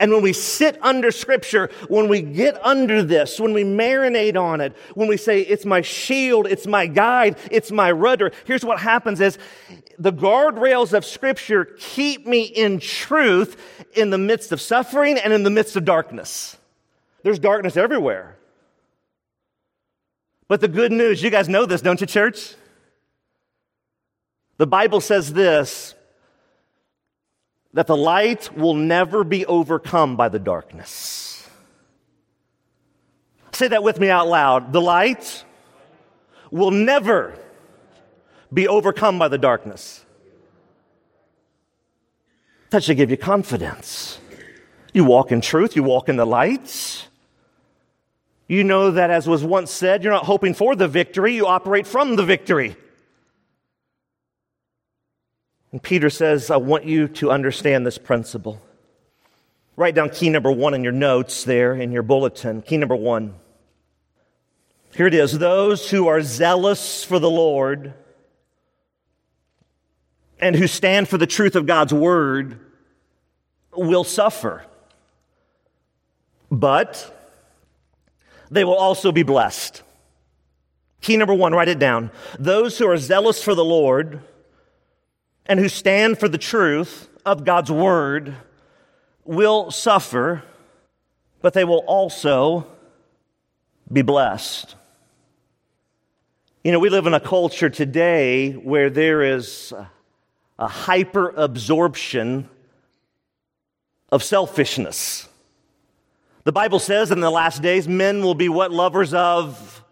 And 0.00 0.12
when 0.12 0.22
we 0.22 0.32
sit 0.32 0.78
under 0.82 1.10
Scripture, 1.10 1.70
when 1.88 2.08
we 2.08 2.22
get 2.22 2.64
under 2.64 3.02
this, 3.02 3.38
when 3.38 3.52
we 3.52 3.64
marinate 3.64 4.40
on 4.40 4.60
it, 4.60 4.76
when 4.94 5.08
we 5.08 5.16
say, 5.16 5.40
it's 5.40 5.64
my 5.64 5.80
shield, 5.82 6.46
it's 6.46 6.66
my 6.66 6.86
guide, 6.86 7.36
it's 7.50 7.70
my 7.70 7.90
rudder, 7.92 8.32
here's 8.44 8.64
what 8.64 8.80
happens 8.80 9.20
is 9.20 9.38
the 9.98 10.12
guardrails 10.12 10.92
of 10.92 11.04
Scripture 11.04 11.64
keep 11.78 12.26
me 12.26 12.42
in 12.42 12.78
truth 12.78 13.60
in 13.94 14.10
the 14.10 14.18
midst 14.18 14.52
of 14.52 14.60
suffering 14.60 15.18
and 15.18 15.32
in 15.32 15.42
the 15.42 15.50
midst 15.50 15.76
of 15.76 15.84
darkness. 15.84 16.56
There's 17.22 17.38
darkness 17.40 17.76
everywhere. 17.76 18.36
But 20.48 20.60
the 20.60 20.68
good 20.68 20.92
news, 20.92 21.22
you 21.22 21.30
guys 21.30 21.48
know 21.48 21.66
this, 21.66 21.80
don't 21.80 22.00
you, 22.00 22.06
church? 22.06 22.54
The 24.58 24.66
Bible 24.66 25.00
says 25.00 25.32
this 25.32 25.95
that 27.76 27.86
the 27.86 27.96
light 27.96 28.56
will 28.56 28.72
never 28.72 29.22
be 29.22 29.44
overcome 29.44 30.16
by 30.16 30.30
the 30.30 30.38
darkness. 30.38 31.46
Say 33.52 33.68
that 33.68 33.82
with 33.82 34.00
me 34.00 34.08
out 34.08 34.28
loud. 34.28 34.72
The 34.72 34.80
light 34.80 35.44
will 36.50 36.70
never 36.70 37.34
be 38.50 38.66
overcome 38.66 39.18
by 39.18 39.28
the 39.28 39.36
darkness. 39.36 40.06
That 42.70 42.82
should 42.82 42.96
give 42.96 43.10
you 43.10 43.18
confidence. 43.18 44.20
You 44.94 45.04
walk 45.04 45.30
in 45.30 45.42
truth, 45.42 45.76
you 45.76 45.82
walk 45.82 46.08
in 46.08 46.16
the 46.16 46.24
light. 46.24 47.06
You 48.48 48.64
know 48.64 48.92
that, 48.92 49.10
as 49.10 49.28
was 49.28 49.44
once 49.44 49.70
said, 49.70 50.02
you're 50.02 50.14
not 50.14 50.24
hoping 50.24 50.54
for 50.54 50.76
the 50.76 50.88
victory, 50.88 51.34
you 51.34 51.46
operate 51.46 51.86
from 51.86 52.16
the 52.16 52.24
victory. 52.24 52.74
And 55.76 55.82
Peter 55.82 56.08
says, 56.08 56.50
I 56.50 56.56
want 56.56 56.86
you 56.86 57.06
to 57.06 57.30
understand 57.30 57.86
this 57.86 57.98
principle. 57.98 58.62
Write 59.76 59.94
down 59.94 60.08
key 60.08 60.30
number 60.30 60.50
one 60.50 60.72
in 60.72 60.82
your 60.82 60.90
notes 60.90 61.44
there 61.44 61.74
in 61.74 61.92
your 61.92 62.02
bulletin. 62.02 62.62
Key 62.62 62.78
number 62.78 62.96
one. 62.96 63.34
Here 64.94 65.06
it 65.06 65.12
is 65.12 65.38
those 65.38 65.90
who 65.90 66.06
are 66.06 66.22
zealous 66.22 67.04
for 67.04 67.18
the 67.18 67.28
Lord 67.28 67.92
and 70.40 70.56
who 70.56 70.66
stand 70.66 71.10
for 71.10 71.18
the 71.18 71.26
truth 71.26 71.56
of 71.56 71.66
God's 71.66 71.92
word 71.92 72.58
will 73.76 74.02
suffer. 74.02 74.64
But 76.50 77.14
they 78.50 78.64
will 78.64 78.76
also 78.76 79.12
be 79.12 79.24
blessed. 79.24 79.82
Key 81.02 81.18
number 81.18 81.34
one, 81.34 81.52
write 81.52 81.68
it 81.68 81.78
down. 81.78 82.10
Those 82.38 82.78
who 82.78 82.88
are 82.88 82.96
zealous 82.96 83.42
for 83.42 83.54
the 83.54 83.62
Lord 83.62 84.22
and 85.48 85.60
who 85.60 85.68
stand 85.68 86.18
for 86.18 86.28
the 86.28 86.38
truth 86.38 87.08
of 87.24 87.44
God's 87.44 87.70
word 87.70 88.34
will 89.24 89.70
suffer, 89.70 90.42
but 91.42 91.52
they 91.52 91.64
will 91.64 91.84
also 91.86 92.66
be 93.92 94.02
blessed. 94.02 94.74
You 96.64 96.72
know, 96.72 96.80
we 96.80 96.88
live 96.88 97.06
in 97.06 97.14
a 97.14 97.20
culture 97.20 97.70
today 97.70 98.52
where 98.52 98.90
there 98.90 99.22
is 99.22 99.72
a 100.58 100.66
hyper 100.66 101.28
absorption 101.36 102.48
of 104.10 104.22
selfishness. 104.22 105.28
The 106.44 106.52
Bible 106.52 106.78
says 106.78 107.10
in 107.10 107.20
the 107.20 107.30
last 107.30 107.62
days, 107.62 107.86
men 107.86 108.22
will 108.22 108.34
be 108.34 108.48
what? 108.48 108.72
Lovers 108.72 109.14
of 109.14 109.84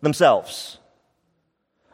themselves. 0.00 0.78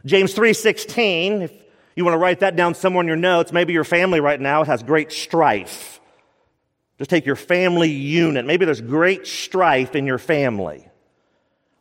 James 0.05 0.35
3:16, 0.35 1.43
if 1.43 1.53
you 1.97 2.05
want 2.05 2.13
to 2.13 2.19
write 2.19 2.41
that 2.41 2.55
down 2.57 2.75
somewhere 2.75 3.01
in 3.01 3.09
your 3.09 3.17
notes, 3.17 3.53
maybe 3.53 3.73
your 3.73 3.85
family 3.85 4.21
right 4.21 4.41
now 4.41 4.63
has 4.65 4.83
great 4.83 5.11
strife. 5.11 5.99
Just 6.99 7.11
take 7.11 7.27
your 7.27 7.37
family 7.37 7.91
unit. 7.91 8.45
Maybe 8.45 8.67
there's 8.67 8.83
great 8.83 9.27
strife 9.27 9.97
in 9.97 10.07
your 10.07 10.19
family. 10.19 10.87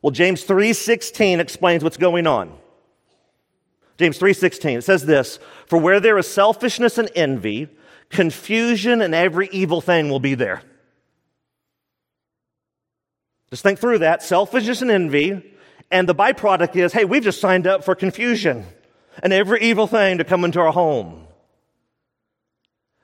Well, 0.02 0.12
James 0.12 0.44
3:16 0.44 1.40
explains 1.40 1.84
what's 1.84 1.98
going 1.98 2.28
on. 2.28 2.54
James 3.98 4.18
3:16 4.18 4.78
it 4.80 4.84
says 4.84 5.06
this, 5.06 5.38
"For 5.68 5.78
where 5.78 6.00
there 6.00 6.18
is 6.18 6.28
selfishness 6.28 6.98
and 6.98 7.10
envy, 7.16 7.68
confusion 8.10 9.02
and 9.02 9.14
every 9.14 9.50
evil 9.52 9.82
thing 9.82 10.10
will 10.10 10.20
be 10.20 10.36
there." 10.36 10.62
Just 13.50 13.64
think 13.64 13.80
through 13.80 14.00
that 14.00 14.24
selfishness 14.24 14.82
and 14.82 14.92
envy. 14.92 15.42
And 15.92 16.10
the 16.10 16.16
byproduct 16.16 16.76
is 16.76 16.94
hey, 16.94 17.06
we've 17.06 17.24
just 17.24 17.42
signed 17.42 17.68
up 17.68 17.84
for 17.84 17.96
confusion 17.96 18.66
and 19.24 19.34
every 19.34 19.62
evil 19.62 19.88
thing 19.88 20.18
to 20.18 20.24
come 20.24 20.44
into 20.44 20.60
our 20.60 20.72
home. 20.72 21.28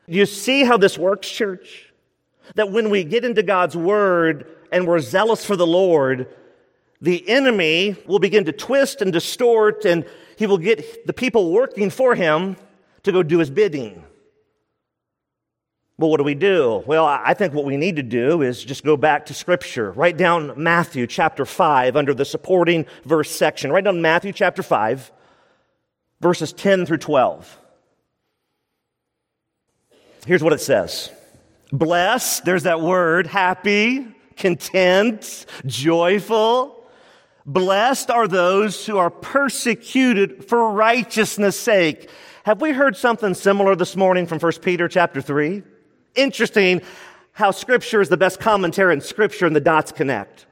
You 0.07 0.25
see 0.25 0.63
how 0.63 0.77
this 0.77 0.97
works, 0.97 1.29
church? 1.29 1.91
That 2.55 2.71
when 2.71 2.89
we 2.89 3.03
get 3.03 3.23
into 3.23 3.43
God's 3.43 3.77
word 3.77 4.47
and 4.71 4.87
we're 4.87 4.99
zealous 4.99 5.45
for 5.45 5.55
the 5.55 5.67
Lord, 5.67 6.27
the 7.01 7.27
enemy 7.29 7.95
will 8.07 8.19
begin 8.19 8.45
to 8.45 8.51
twist 8.51 9.01
and 9.01 9.11
distort, 9.11 9.85
and 9.85 10.05
he 10.37 10.45
will 10.45 10.57
get 10.57 11.07
the 11.07 11.13
people 11.13 11.51
working 11.51 11.89
for 11.89 12.13
him 12.13 12.57
to 13.03 13.11
go 13.11 13.23
do 13.23 13.39
his 13.39 13.49
bidding. 13.49 14.03
Well, 15.97 16.09
what 16.09 16.17
do 16.17 16.23
we 16.23 16.35
do? 16.35 16.83
Well, 16.87 17.05
I 17.05 17.33
think 17.35 17.53
what 17.53 17.65
we 17.65 17.77
need 17.77 17.97
to 17.97 18.03
do 18.03 18.41
is 18.41 18.63
just 18.63 18.83
go 18.83 18.97
back 18.97 19.27
to 19.27 19.35
Scripture. 19.35 19.91
Write 19.91 20.17
down 20.17 20.53
Matthew 20.57 21.05
chapter 21.05 21.45
5 21.45 21.95
under 21.95 22.13
the 22.13 22.25
supporting 22.25 22.85
verse 23.05 23.29
section. 23.29 23.71
Write 23.71 23.83
down 23.83 24.01
Matthew 24.01 24.33
chapter 24.33 24.63
5, 24.63 25.11
verses 26.21 26.53
10 26.53 26.85
through 26.85 26.99
12. 26.99 27.57
Here's 30.25 30.43
what 30.43 30.53
it 30.53 30.61
says 30.61 31.11
Blessed, 31.71 32.45
there's 32.45 32.63
that 32.63 32.81
word, 32.81 33.27
happy, 33.27 34.07
content, 34.37 35.45
joyful. 35.65 36.77
Blessed 37.45 38.11
are 38.11 38.27
those 38.27 38.85
who 38.85 38.97
are 38.97 39.09
persecuted 39.09 40.45
for 40.45 40.71
righteousness' 40.71 41.59
sake. 41.59 42.09
Have 42.43 42.61
we 42.61 42.71
heard 42.71 42.95
something 42.95 43.33
similar 43.33 43.75
this 43.75 43.95
morning 43.95 44.27
from 44.27 44.39
1 44.39 44.51
Peter 44.61 44.87
chapter 44.87 45.21
3? 45.21 45.63
Interesting 46.15 46.81
how 47.33 47.51
Scripture 47.51 48.01
is 48.01 48.09
the 48.09 48.17
best 48.17 48.39
commentary 48.39 48.93
in 48.93 49.01
Scripture 49.01 49.47
and 49.47 49.55
the 49.55 49.61
dots 49.61 49.91
connect. 49.91 50.45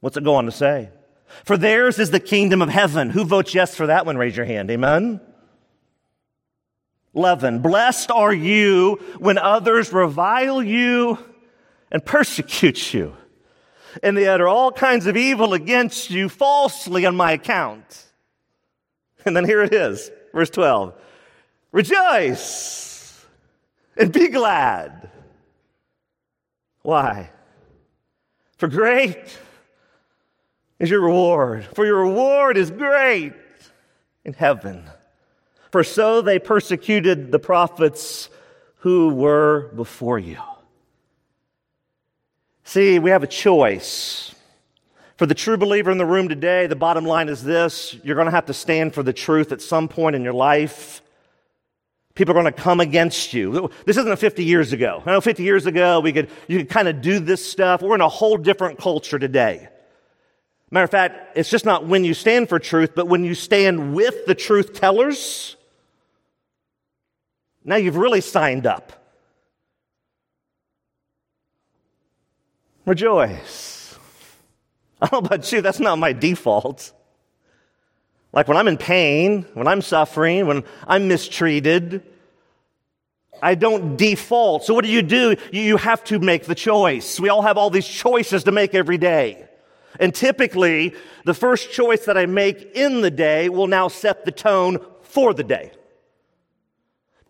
What's 0.00 0.16
it 0.16 0.22
go 0.24 0.36
on 0.36 0.44
to 0.44 0.52
say? 0.52 0.90
For 1.44 1.56
theirs 1.56 1.98
is 1.98 2.10
the 2.10 2.20
kingdom 2.20 2.62
of 2.62 2.68
heaven. 2.68 3.10
Who 3.10 3.24
votes 3.24 3.54
yes 3.54 3.74
for 3.74 3.86
that 3.86 4.06
one? 4.06 4.16
Raise 4.16 4.36
your 4.36 4.46
hand. 4.46 4.70
Amen. 4.70 5.20
11. 7.14 7.60
Blessed 7.60 8.10
are 8.10 8.32
you 8.32 9.00
when 9.18 9.38
others 9.38 9.92
revile 9.92 10.62
you 10.62 11.18
and 11.90 12.04
persecute 12.04 12.92
you, 12.92 13.16
and 14.02 14.16
they 14.16 14.26
utter 14.26 14.46
all 14.46 14.70
kinds 14.70 15.06
of 15.06 15.16
evil 15.16 15.54
against 15.54 16.10
you 16.10 16.28
falsely 16.28 17.06
on 17.06 17.16
my 17.16 17.32
account. 17.32 18.04
And 19.24 19.34
then 19.36 19.44
here 19.44 19.62
it 19.62 19.72
is, 19.72 20.10
verse 20.34 20.50
12. 20.50 20.94
Rejoice 21.72 23.26
and 23.96 24.12
be 24.12 24.28
glad. 24.28 25.10
Why? 26.82 27.30
For 28.58 28.68
great 28.68 29.38
is 30.78 30.90
your 30.90 31.00
reward, 31.00 31.64
for 31.74 31.86
your 31.86 32.02
reward 32.02 32.56
is 32.56 32.70
great 32.70 33.32
in 34.24 34.32
heaven. 34.34 34.84
For 35.72 35.82
so 35.84 36.20
they 36.20 36.38
persecuted 36.38 37.32
the 37.32 37.38
prophets 37.38 38.28
who 38.78 39.14
were 39.14 39.70
before 39.74 40.18
you. 40.18 40.38
See, 42.64 42.98
we 42.98 43.10
have 43.10 43.22
a 43.22 43.28
choice. 43.28 44.34
For 45.16 45.24
the 45.24 45.34
true 45.34 45.56
believer 45.56 45.90
in 45.90 45.98
the 45.98 46.04
room 46.04 46.28
today, 46.28 46.66
the 46.66 46.76
bottom 46.76 47.04
line 47.04 47.28
is 47.28 47.42
this 47.42 47.96
you're 48.04 48.16
going 48.16 48.26
to 48.26 48.32
have 48.32 48.46
to 48.46 48.54
stand 48.54 48.92
for 48.92 49.02
the 49.02 49.12
truth 49.12 49.52
at 49.52 49.62
some 49.62 49.88
point 49.88 50.14
in 50.14 50.22
your 50.22 50.34
life. 50.34 51.00
People 52.14 52.32
are 52.32 52.42
going 52.42 52.52
to 52.52 52.62
come 52.62 52.80
against 52.80 53.32
you. 53.32 53.70
This 53.84 53.96
isn't 53.96 54.18
50 54.18 54.44
years 54.44 54.72
ago. 54.72 55.02
I 55.04 55.12
know 55.12 55.20
50 55.20 55.42
years 55.42 55.66
ago 55.66 56.00
we 56.00 56.12
could, 56.12 56.30
you 56.48 56.58
could 56.58 56.68
kind 56.68 56.88
of 56.88 57.00
do 57.00 57.18
this 57.18 57.46
stuff. 57.46 57.82
We're 57.82 57.94
in 57.94 58.00
a 58.00 58.08
whole 58.08 58.36
different 58.36 58.78
culture 58.78 59.18
today. 59.18 59.68
Matter 60.70 60.84
of 60.84 60.90
fact, 60.90 61.36
it's 61.38 61.48
just 61.48 61.64
not 61.64 61.86
when 61.86 62.04
you 62.04 62.12
stand 62.12 62.48
for 62.48 62.58
truth, 62.58 62.92
but 62.94 63.06
when 63.06 63.24
you 63.24 63.34
stand 63.34 63.94
with 63.94 64.26
the 64.26 64.34
truth 64.34 64.74
tellers. 64.74 65.56
Now 67.64 67.76
you've 67.76 67.96
really 67.96 68.20
signed 68.20 68.66
up. 68.66 68.92
Rejoice. 72.84 73.98
I 75.02 75.06
don't 75.06 75.22
know 75.22 75.26
about 75.26 75.52
you, 75.52 75.60
that's 75.60 75.80
not 75.80 75.98
my 75.98 76.12
default. 76.12 76.92
Like 78.32 78.48
when 78.48 78.56
I'm 78.56 78.68
in 78.68 78.76
pain, 78.76 79.46
when 79.54 79.66
I'm 79.66 79.82
suffering, 79.82 80.46
when 80.46 80.64
I'm 80.86 81.08
mistreated, 81.08 82.02
I 83.42 83.54
don't 83.54 83.96
default. 83.96 84.64
So 84.64 84.74
what 84.74 84.84
do 84.84 84.90
you 84.90 85.02
do? 85.02 85.36
You 85.52 85.76
have 85.76 86.02
to 86.04 86.18
make 86.18 86.44
the 86.44 86.54
choice. 86.54 87.20
We 87.20 87.28
all 87.28 87.42
have 87.42 87.56
all 87.56 87.70
these 87.70 87.86
choices 87.86 88.44
to 88.44 88.52
make 88.52 88.74
every 88.74 88.98
day. 88.98 89.45
And 89.98 90.14
typically, 90.14 90.94
the 91.24 91.34
first 91.34 91.72
choice 91.72 92.04
that 92.06 92.18
I 92.18 92.26
make 92.26 92.72
in 92.74 93.00
the 93.00 93.10
day 93.10 93.48
will 93.48 93.66
now 93.66 93.88
set 93.88 94.24
the 94.24 94.32
tone 94.32 94.78
for 95.02 95.32
the 95.32 95.44
day. 95.44 95.72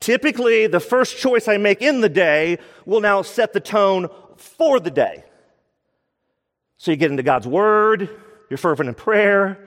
Typically, 0.01 0.67
the 0.67 0.81
first 0.81 1.19
choice 1.19 1.49
I 1.49 1.57
make 1.57 1.83
in 1.83 2.01
the 2.01 2.09
day 2.09 2.59
will 2.85 3.01
now 3.01 3.23
set 3.23 3.53
the 3.53 3.61
tone 3.61 4.09
for 4.37 4.79
the 4.79 4.91
day. 4.91 5.25
So 6.79 6.91
you 6.91 6.97
get 6.97 7.11
into 7.11 7.23
God's 7.23 7.47
Word, 7.47 8.11
you're 8.51 8.59
fervent 8.59 8.89
in 8.89 8.95
prayer, 8.95 9.67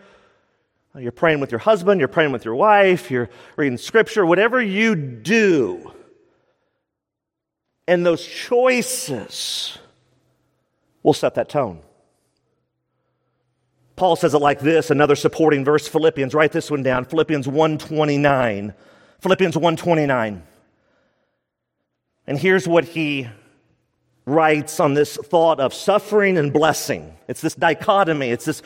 you're 0.96 1.12
praying 1.12 1.40
with 1.40 1.52
your 1.52 1.60
husband, 1.60 2.00
you're 2.00 2.08
praying 2.08 2.32
with 2.32 2.46
your 2.46 2.56
wife, 2.56 3.10
you're 3.10 3.30
reading 3.58 3.78
scripture, 3.78 4.26
whatever 4.26 4.62
you 4.62 4.96
do. 4.96 5.92
And 7.88 8.06
those 8.06 8.26
choices 8.26 9.78
will 11.02 11.14
set 11.14 11.36
that 11.36 11.50
tone. 11.50 11.82
Paul 14.00 14.16
says 14.16 14.34
it 14.34 14.40
like 14.40 14.62
this, 14.62 14.92
another 14.92 15.18
supporting 15.18 15.66
verse, 15.66 15.86
Philippians, 15.86 16.34
write 16.34 16.54
this 16.54 16.72
one 16.72 16.84
down, 16.84 17.04
Philippians 17.04 17.50
129. 17.50 18.74
Philippians 19.20 19.58
129. 19.58 20.44
And 22.26 22.40
here's 22.40 22.66
what 22.66 22.86
he 22.86 23.28
writes 24.26 24.80
on 24.80 24.94
this 24.94 25.18
thought 25.18 25.60
of 25.60 25.74
suffering 25.74 26.38
and 26.38 26.54
blessing. 26.54 27.14
It's 27.28 27.42
this 27.42 27.56
dichotomy, 27.56 28.30
it's 28.30 28.46
this 28.46 28.62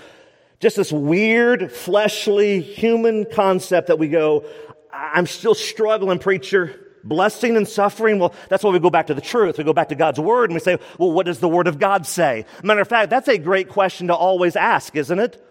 just 0.60 0.76
this 0.76 0.91
weird, 0.91 1.72
fleshly, 1.72 2.62
human 2.62 3.26
concept 3.26 3.88
that 3.88 3.98
we 3.98 4.10
go, 4.10 4.46
I'm 4.93 5.26
still 5.26 5.56
struggling, 5.56 6.19
preacher. 6.19 6.83
Blessing 7.04 7.58
and 7.58 7.68
suffering, 7.68 8.20
well, 8.20 8.34
that's 8.50 8.63
why 8.63 8.72
we 8.72 8.80
go 8.80 8.89
back 8.89 9.08
to 9.08 9.13
the 9.13 9.22
truth. 9.22 9.58
We 9.58 9.63
go 9.63 9.74
back 9.74 9.89
to 9.89 9.96
God's 9.96 10.20
word 10.20 10.50
and 10.50 10.56
we 10.56 10.62
say, 10.62 10.78
well, 10.98 11.12
what 11.12 11.26
does 11.26 11.39
the 11.39 11.50
word 11.50 11.68
of 11.68 11.78
God 11.78 12.06
say? 12.06 12.46
Matter 12.63 12.82
of 12.82 12.88
fact, 12.88 13.10
that's 13.10 13.28
a 13.28 13.38
great 13.38 13.68
question 13.70 14.08
to 14.08 14.16
always 14.16 14.56
ask, 14.56 14.96
isn't 14.96 15.20
it? 15.20 15.46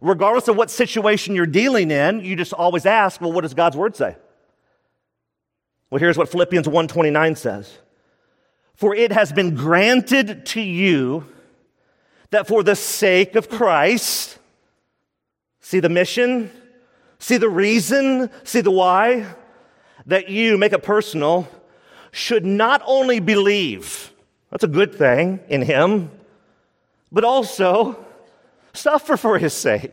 Regardless 0.00 0.48
of 0.48 0.56
what 0.56 0.70
situation 0.70 1.34
you're 1.34 1.46
dealing 1.46 1.90
in, 1.90 2.20
you 2.20 2.36
just 2.36 2.52
always 2.52 2.86
ask, 2.86 3.20
well, 3.20 3.32
what 3.32 3.42
does 3.42 3.54
God's 3.54 3.76
word 3.76 3.94
say? 3.96 4.16
Well, 5.90 6.00
here's 6.00 6.18
what 6.18 6.28
Philippians 6.28 6.66
1:29 6.66 7.36
says. 7.36 7.78
For 8.74 8.94
it 8.94 9.12
has 9.12 9.32
been 9.32 9.54
granted 9.54 10.44
to 10.46 10.60
you 10.60 11.26
that 12.30 12.46
for 12.46 12.62
the 12.62 12.76
sake 12.76 13.36
of 13.36 13.48
Christ, 13.48 14.38
see 15.60 15.80
the 15.80 15.88
mission, 15.88 16.50
see 17.18 17.36
the 17.36 17.48
reason, 17.48 18.30
see 18.44 18.60
the 18.60 18.70
why, 18.70 19.24
that 20.06 20.28
you 20.28 20.56
make 20.56 20.72
it 20.72 20.82
personal, 20.82 21.48
should 22.12 22.46
not 22.46 22.82
only 22.86 23.20
believe, 23.20 24.12
that's 24.50 24.64
a 24.64 24.68
good 24.68 24.94
thing 24.94 25.40
in 25.48 25.62
Him, 25.62 26.10
but 27.12 27.24
also 27.24 28.04
suffer 28.72 29.16
for 29.16 29.38
His 29.38 29.52
sake. 29.52 29.92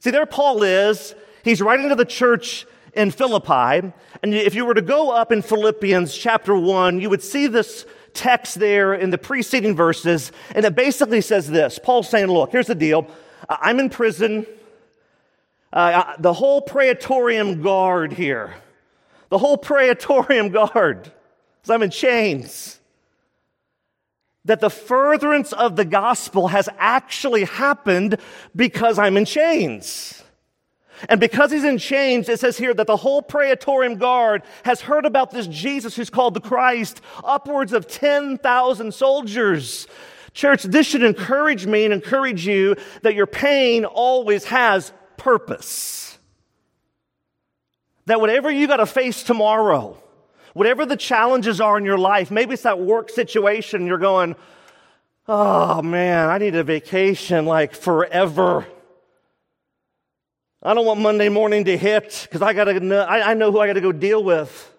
See, 0.00 0.10
there 0.10 0.26
Paul 0.26 0.62
is. 0.62 1.14
He's 1.42 1.60
writing 1.60 1.88
to 1.88 1.94
the 1.94 2.04
church 2.04 2.66
in 2.94 3.10
Philippi. 3.10 3.92
And 4.22 4.34
if 4.34 4.54
you 4.54 4.64
were 4.64 4.74
to 4.74 4.82
go 4.82 5.10
up 5.10 5.32
in 5.32 5.42
Philippians 5.42 6.16
chapter 6.16 6.56
1, 6.56 7.00
you 7.00 7.10
would 7.10 7.22
see 7.22 7.46
this 7.46 7.86
text 8.14 8.58
there 8.60 8.94
in 8.94 9.10
the 9.10 9.18
preceding 9.18 9.74
verses. 9.74 10.32
And 10.54 10.64
it 10.64 10.74
basically 10.74 11.20
says 11.20 11.50
this 11.50 11.78
Paul's 11.78 12.08
saying, 12.08 12.28
Look, 12.28 12.52
here's 12.52 12.68
the 12.68 12.74
deal. 12.74 13.06
I'm 13.48 13.80
in 13.80 13.90
prison. 13.90 14.46
Uh, 15.74 16.14
the 16.20 16.32
whole 16.32 16.60
praetorium 16.60 17.60
Guard 17.60 18.12
here, 18.12 18.54
the 19.28 19.38
whole 19.38 19.56
praetorium 19.56 20.50
Guard, 20.50 21.02
because 21.02 21.70
I'm 21.70 21.82
in 21.82 21.90
chains. 21.90 22.78
That 24.44 24.60
the 24.60 24.70
furtherance 24.70 25.52
of 25.52 25.74
the 25.74 25.84
gospel 25.84 26.48
has 26.48 26.68
actually 26.78 27.44
happened 27.44 28.18
because 28.54 29.00
I'm 29.00 29.16
in 29.16 29.24
chains. 29.24 30.22
And 31.08 31.18
because 31.18 31.50
he's 31.50 31.64
in 31.64 31.78
chains, 31.78 32.28
it 32.28 32.38
says 32.38 32.56
here 32.56 32.72
that 32.74 32.86
the 32.86 32.96
whole 32.96 33.20
praetorium 33.20 33.96
Guard 33.96 34.42
has 34.64 34.80
heard 34.80 35.06
about 35.06 35.32
this 35.32 35.48
Jesus 35.48 35.96
who's 35.96 36.10
called 36.10 36.34
the 36.34 36.40
Christ, 36.40 37.00
upwards 37.24 37.72
of 37.72 37.88
10,000 37.88 38.94
soldiers. 38.94 39.88
Church, 40.34 40.62
this 40.62 40.86
should 40.86 41.02
encourage 41.02 41.66
me 41.66 41.84
and 41.84 41.92
encourage 41.92 42.46
you 42.46 42.76
that 43.02 43.14
your 43.14 43.26
pain 43.26 43.84
always 43.84 44.44
has 44.44 44.92
purpose. 45.24 46.18
That 48.06 48.20
whatever 48.20 48.50
you 48.50 48.66
got 48.66 48.76
to 48.76 48.86
face 48.86 49.22
tomorrow, 49.22 49.96
whatever 50.52 50.84
the 50.84 50.98
challenges 50.98 51.62
are 51.62 51.78
in 51.78 51.84
your 51.86 51.96
life, 51.96 52.30
maybe 52.30 52.52
it's 52.52 52.62
that 52.64 52.78
work 52.78 53.08
situation 53.08 53.86
you're 53.86 53.96
going, 53.96 54.36
oh 55.26 55.80
man, 55.80 56.28
I 56.28 56.36
need 56.36 56.54
a 56.54 56.62
vacation 56.62 57.46
like 57.46 57.74
forever. 57.74 58.66
I 60.62 60.74
don't 60.74 60.84
want 60.84 61.00
Monday 61.00 61.30
morning 61.30 61.64
to 61.64 61.76
hit 61.76 62.20
because 62.24 62.42
I 62.42 62.52
got 62.52 62.64
to 62.64 62.78
know, 62.80 63.00
I, 63.00 63.30
I 63.30 63.34
know 63.34 63.50
who 63.50 63.60
I 63.60 63.66
got 63.66 63.74
to 63.74 63.80
go 63.80 63.92
deal 63.92 64.22
with. 64.22 64.73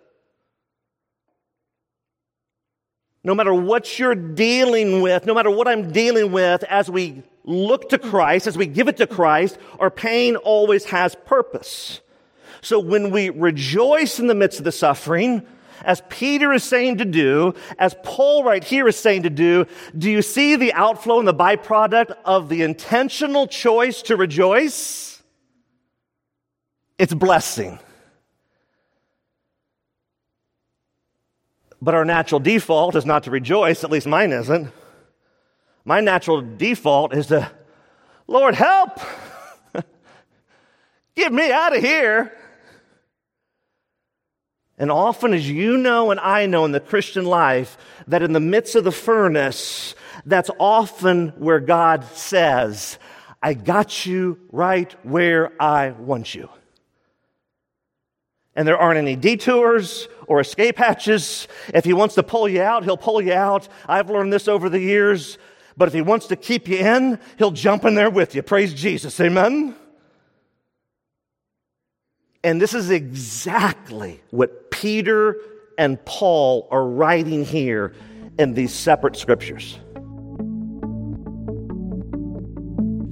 No 3.26 3.36
matter 3.36 3.54
what 3.54 4.00
you're 4.00 4.16
dealing 4.16 5.02
with, 5.02 5.26
no 5.26 5.34
matter 5.34 5.50
what 5.50 5.68
I'm 5.68 5.92
dealing 5.92 6.32
with, 6.32 6.64
as 6.64 6.90
we 6.90 7.24
look 7.44 7.90
to 7.90 7.98
Christ, 7.98 8.48
as 8.48 8.58
we 8.58 8.68
give 8.68 8.88
it 8.88 8.98
to 8.98 9.08
Christ, 9.08 9.58
our 9.80 9.90
pain 9.90 10.36
always 10.38 10.86
has 10.86 11.16
purpose. 11.26 12.00
So 12.62 12.80
when 12.80 13.12
we 13.12 13.30
rejoice 13.30 14.20
in 14.20 14.28
the 14.28 14.36
midst 14.36 14.60
of 14.60 14.64
the 14.64 14.72
suffering, 14.72 15.46
as 15.84 16.02
Peter 16.08 16.54
is 16.54 16.64
saying 16.64 17.00
to 17.00 17.06
do, 17.06 17.54
as 17.78 17.96
Paul 18.04 18.44
right 18.44 18.64
here 18.64 18.88
is 18.88 18.96
saying 18.96 19.24
to 19.24 19.30
do, 19.30 19.66
do 19.98 20.10
you 20.10 20.22
see 20.22 20.56
the 20.56 20.74
outflow 20.74 21.20
and 21.20 21.28
the 21.28 21.34
byproduct 21.34 22.16
of 22.24 22.48
the 22.48 22.62
intentional 22.62 23.48
choice 23.48 24.02
to 24.04 24.16
rejoice? 24.16 25.06
it's 26.98 27.14
blessing. 27.14 27.80
But 31.86 31.94
our 31.94 32.04
natural 32.04 32.40
default 32.40 32.96
is 32.96 33.06
not 33.06 33.26
to 33.26 33.32
rejoice, 33.32 33.84
at 33.84 33.92
least 33.92 34.08
mine 34.08 34.32
isn't. 34.32 34.72
My 35.86 36.00
natural 36.00 36.42
default 36.42 37.14
is 37.14 37.28
to, 37.28 37.52
Lord, 38.26 38.56
help! 38.56 39.00
Get 41.16 41.32
me 41.32 41.52
out 41.52 41.76
of 41.76 41.84
here! 41.84 42.36
And 44.80 44.90
often, 44.90 45.36
as 45.36 45.48
you 45.48 45.78
know 45.78 46.10
and 46.10 46.20
I 46.20 46.48
know 46.48 46.66
in 46.66 46.72
the 46.72 46.80
Christian 46.80 47.24
life, 47.24 47.78
that 48.08 48.24
in 48.24 48.34
the 48.34 48.40
midst 48.40 48.74
of 48.74 48.84
the 48.84 48.92
furnace, 48.92 49.94
that's 50.26 50.50
often 50.58 51.34
where 51.38 51.60
God 51.60 52.04
says, 52.16 52.98
I 53.44 53.54
got 53.54 54.08
you 54.08 54.40
right 54.52 54.92
where 55.06 55.52
I 55.62 55.92
want 55.92 56.34
you 56.34 56.50
and 58.56 58.68
there 58.68 58.78
aren't 58.78 58.98
any 58.98 59.16
detours 59.16 60.08
or 60.28 60.40
escape 60.40 60.78
hatches. 60.78 61.48
If 61.74 61.86
he 61.86 61.94
wants 61.94 62.16
to 62.16 62.24
pull 62.24 62.48
you 62.48 62.62
out, 62.62 62.84
he'll 62.84 62.98
pull 62.98 63.22
you 63.22 63.34
out. 63.34 63.68
I've 63.88 64.10
learned 64.10 64.32
this 64.32 64.48
over 64.48 64.70
the 64.70 64.80
years. 64.80 65.38
But 65.78 65.90
if 65.90 65.94
he 65.94 66.02
wants 66.02 66.28
to 66.28 66.36
keep 66.36 66.68
you 66.68 66.78
in, 66.78 67.20
he'll 67.38 67.52
jump 67.52 67.84
in 67.84 67.96
there 67.96 68.10
with 68.10 68.34
you. 68.34 68.42
Praise 68.42 68.74
Jesus. 68.74 69.20
Amen. 69.20 69.76
And 72.44 72.62
this 72.62 72.74
is 72.74 72.92
exactly 72.92 74.22
what 74.30 74.72
Peter 74.72 75.38
and 75.78 76.04
Paul 76.06 76.68
are 76.72 76.86
writing 76.86 77.44
here 77.44 77.94
in 78.38 78.54
these 78.54 78.74
separate 78.74 79.18
scriptures. 79.18 79.80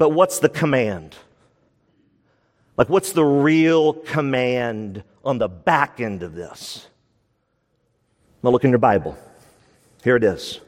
But 0.00 0.12
what's 0.12 0.38
the 0.38 0.48
command? 0.48 1.14
Like, 2.78 2.88
what's 2.88 3.12
the 3.12 3.22
real 3.22 3.92
command 3.92 5.04
on 5.22 5.36
the 5.36 5.46
back 5.46 6.00
end 6.00 6.22
of 6.22 6.34
this? 6.34 6.86
Now, 8.42 8.48
look 8.48 8.64
in 8.64 8.70
your 8.70 8.78
Bible. 8.78 9.18
Here 10.02 10.16
it 10.16 10.24
is. 10.24 10.58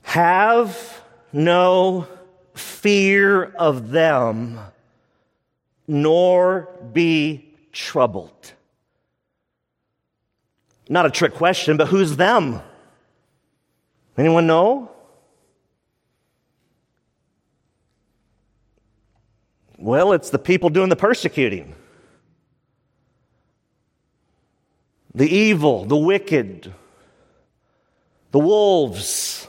Have 0.00 1.02
no 1.30 2.08
fear 2.54 3.44
of 3.44 3.90
them, 3.90 4.58
nor 5.86 6.70
be 6.94 7.52
troubled. 7.70 8.54
Not 10.88 11.04
a 11.04 11.10
trick 11.10 11.34
question, 11.34 11.76
but 11.76 11.88
who's 11.88 12.16
them? 12.16 12.62
Anyone 14.16 14.46
know? 14.46 14.95
Well, 19.78 20.12
it's 20.12 20.30
the 20.30 20.38
people 20.38 20.70
doing 20.70 20.88
the 20.88 20.96
persecuting. 20.96 21.74
The 25.14 25.28
evil, 25.28 25.84
the 25.84 25.96
wicked, 25.96 26.72
the 28.32 28.38
wolves. 28.38 29.48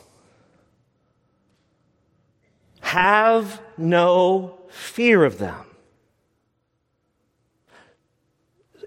Have 2.80 3.62
no 3.78 4.60
fear 4.70 5.26
of 5.26 5.38
them. 5.38 5.56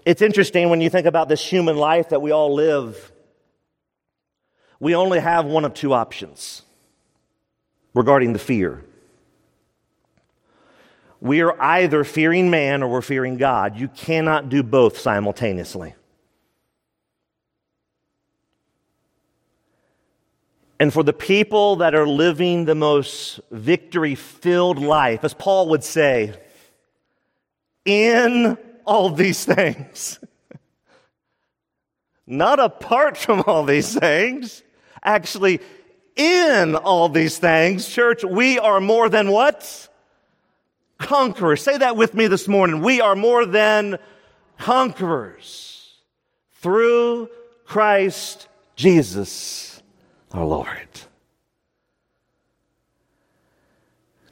It's 0.05 0.21
interesting 0.21 0.69
when 0.69 0.81
you 0.81 0.89
think 0.89 1.05
about 1.05 1.29
this 1.29 1.45
human 1.45 1.77
life 1.77 2.09
that 2.09 2.21
we 2.21 2.31
all 2.31 2.53
live. 2.53 3.11
We 4.79 4.95
only 4.95 5.19
have 5.19 5.45
one 5.45 5.63
of 5.63 5.75
two 5.75 5.93
options 5.93 6.63
regarding 7.93 8.33
the 8.33 8.39
fear. 8.39 8.83
We 11.21 11.41
are 11.41 11.55
either 11.61 12.03
fearing 12.03 12.49
man 12.49 12.81
or 12.81 12.89
we're 12.89 13.01
fearing 13.03 13.37
God. 13.37 13.79
You 13.79 13.87
cannot 13.87 14.49
do 14.49 14.63
both 14.63 14.97
simultaneously. 14.97 15.93
And 20.79 20.91
for 20.91 21.03
the 21.03 21.13
people 21.13 21.75
that 21.75 21.93
are 21.93 22.07
living 22.07 22.65
the 22.65 22.73
most 22.73 23.39
victory 23.51 24.15
filled 24.15 24.79
life, 24.79 25.23
as 25.23 25.35
Paul 25.35 25.69
would 25.69 25.83
say, 25.83 26.33
in 27.85 28.57
all 28.83 29.11
these 29.11 29.45
things, 29.45 30.17
not 32.25 32.59
apart 32.59 33.15
from 33.15 33.43
all 33.45 33.63
these 33.63 33.95
things, 33.95 34.63
actually 35.03 35.59
in 36.15 36.75
all 36.75 37.09
these 37.09 37.37
things, 37.37 37.87
church, 37.87 38.23
we 38.23 38.57
are 38.57 38.81
more 38.81 39.07
than 39.07 39.29
what? 39.29 39.87
Conquerors. 41.01 41.61
Say 41.61 41.77
that 41.77 41.97
with 41.97 42.13
me 42.13 42.27
this 42.27 42.47
morning. 42.47 42.81
We 42.81 43.01
are 43.01 43.15
more 43.15 43.45
than 43.45 43.97
conquerors 44.57 45.95
through 46.53 47.29
Christ 47.65 48.47
Jesus 48.75 49.81
our 50.31 50.45
Lord. 50.45 50.87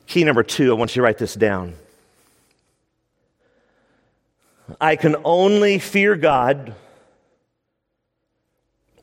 Key 0.08 0.24
number 0.24 0.44
two, 0.44 0.72
I 0.72 0.74
want 0.74 0.92
you 0.92 1.02
to 1.02 1.04
write 1.04 1.18
this 1.18 1.36
down. 1.36 1.76
I 4.80 4.96
can 4.96 5.16
only 5.24 5.80
fear 5.80 6.16
God 6.16 6.76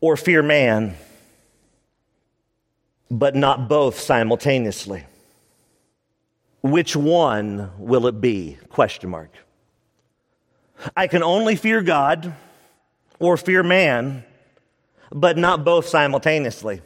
or 0.00 0.16
fear 0.16 0.42
man, 0.42 0.96
but 3.10 3.34
not 3.34 3.68
both 3.68 3.98
simultaneously. 3.98 5.04
Which 6.70 6.96
one 6.96 7.70
will 7.78 8.08
it 8.08 8.20
be? 8.20 8.58
Question 8.70 9.10
mark. 9.10 9.30
I 10.96 11.06
can 11.06 11.22
only 11.22 11.54
fear 11.54 11.80
God 11.80 12.34
or 13.20 13.36
fear 13.36 13.62
man, 13.62 14.24
but 15.12 15.38
not 15.38 15.64
both 15.64 15.86
simultaneously. 15.86 16.82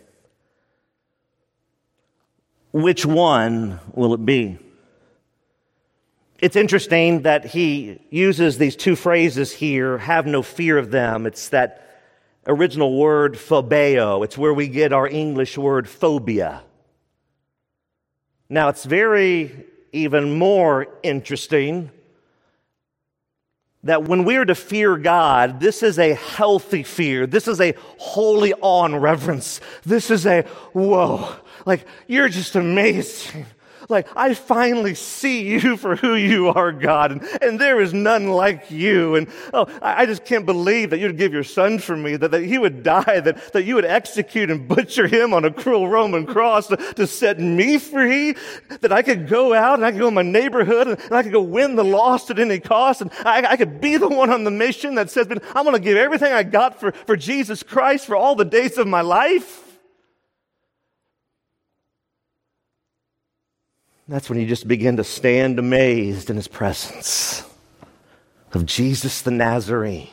Which 2.72 3.06
one 3.06 3.80
will 3.94 4.12
it 4.12 4.24
be? 4.24 4.58
It's 6.38 6.56
interesting 6.56 7.22
that 7.22 7.46
he 7.46 8.00
uses 8.10 8.58
these 8.58 8.76
two 8.76 8.96
phrases 8.96 9.50
here 9.50 9.96
have 9.96 10.26
no 10.26 10.42
fear 10.42 10.76
of 10.76 10.90
them. 10.90 11.24
It's 11.24 11.48
that 11.48 12.02
original 12.46 12.98
word 12.98 13.34
phobeo. 13.34 14.24
It's 14.24 14.36
where 14.36 14.52
we 14.52 14.68
get 14.68 14.92
our 14.92 15.08
English 15.08 15.56
word 15.56 15.88
phobia. 15.88 16.64
Now, 18.50 18.68
it's 18.68 18.84
very 18.84 19.69
even 19.92 20.38
more 20.38 20.86
interesting 21.02 21.90
that 23.82 24.04
when 24.04 24.24
we're 24.24 24.44
to 24.44 24.54
fear 24.54 24.96
God, 24.96 25.60
this 25.60 25.82
is 25.82 25.98
a 25.98 26.14
healthy 26.14 26.82
fear. 26.82 27.26
This 27.26 27.48
is 27.48 27.60
a 27.60 27.74
holy 27.98 28.52
awe 28.54 28.84
and 28.84 29.02
reverence. 29.02 29.60
This 29.84 30.10
is 30.10 30.26
a, 30.26 30.42
whoa, 30.72 31.34
like, 31.64 31.86
you're 32.06 32.28
just 32.28 32.56
amazing. 32.56 33.46
Like, 33.88 34.08
I 34.16 34.34
finally 34.34 34.94
see 34.94 35.42
you 35.42 35.76
for 35.78 35.96
who 35.96 36.14
you 36.14 36.48
are, 36.48 36.72
God, 36.72 37.12
and, 37.12 37.22
and 37.42 37.60
there 37.60 37.80
is 37.80 37.92
none 37.92 38.28
like 38.28 38.70
you. 38.70 39.14
And 39.16 39.28
oh, 39.52 39.66
I, 39.80 40.02
I 40.02 40.06
just 40.06 40.24
can't 40.24 40.46
believe 40.46 40.90
that 40.90 40.98
you'd 40.98 41.16
give 41.16 41.32
your 41.32 41.44
son 41.44 41.78
for 41.78 41.96
me, 41.96 42.16
that, 42.16 42.30
that 42.30 42.42
he 42.42 42.58
would 42.58 42.82
die, 42.90 43.20
that, 43.20 43.52
that 43.52 43.64
you 43.64 43.74
would 43.76 43.84
execute 43.84 44.50
and 44.50 44.66
butcher 44.68 45.06
him 45.06 45.32
on 45.34 45.44
a 45.44 45.50
cruel 45.50 45.88
Roman 45.88 46.26
cross 46.26 46.68
to, 46.68 46.76
to 46.76 47.06
set 47.06 47.38
me 47.38 47.78
free, 47.78 48.34
that 48.80 48.92
I 48.92 49.02
could 49.02 49.28
go 49.28 49.54
out 49.54 49.74
and 49.74 49.84
I 49.84 49.92
could 49.92 50.00
go 50.00 50.08
in 50.08 50.14
my 50.14 50.22
neighborhood 50.22 50.88
and, 50.88 51.00
and 51.00 51.12
I 51.12 51.22
could 51.22 51.32
go 51.32 51.42
win 51.42 51.76
the 51.76 51.84
lost 51.84 52.30
at 52.30 52.38
any 52.38 52.60
cost, 52.60 53.00
and 53.00 53.10
I, 53.24 53.52
I 53.52 53.56
could 53.56 53.80
be 53.80 53.96
the 53.96 54.08
one 54.08 54.30
on 54.30 54.44
the 54.44 54.50
mission 54.50 54.96
that 54.96 55.10
says, 55.10 55.26
I'm 55.30 55.64
going 55.64 55.74
to 55.76 55.80
give 55.80 55.96
everything 55.96 56.32
I 56.32 56.42
got 56.42 56.80
for, 56.80 56.92
for 56.92 57.16
Jesus 57.16 57.62
Christ 57.62 58.06
for 58.06 58.16
all 58.16 58.34
the 58.34 58.44
days 58.44 58.78
of 58.78 58.86
my 58.86 59.00
life. 59.00 59.69
That's 64.10 64.28
when 64.28 64.40
you 64.40 64.46
just 64.46 64.66
begin 64.66 64.96
to 64.96 65.04
stand 65.04 65.60
amazed 65.60 66.30
in 66.30 66.36
his 66.36 66.48
presence 66.48 67.44
of 68.52 68.66
Jesus 68.66 69.22
the 69.22 69.30
Nazarene. 69.30 70.08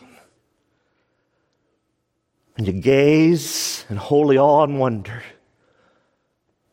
And 2.57 2.67
you 2.67 2.73
gaze 2.73 3.86
in 3.89 3.97
holy 3.97 4.38
awe 4.38 4.63
and 4.65 4.79
wonder 4.79 5.23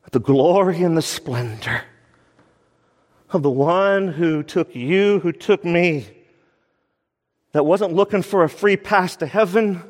at 0.04 0.12
the 0.12 0.20
glory 0.20 0.82
and 0.82 0.98
the 0.98 1.02
splendor 1.02 1.84
of 3.30 3.42
the 3.42 3.48
one 3.48 4.08
who 4.08 4.42
took 4.42 4.74
you, 4.74 5.20
who 5.20 5.32
took 5.32 5.64
me, 5.64 6.06
that 7.52 7.64
wasn't 7.64 7.94
looking 7.94 8.20
for 8.20 8.44
a 8.44 8.50
free 8.50 8.76
pass 8.76 9.16
to 9.16 9.26
heaven, 9.26 9.82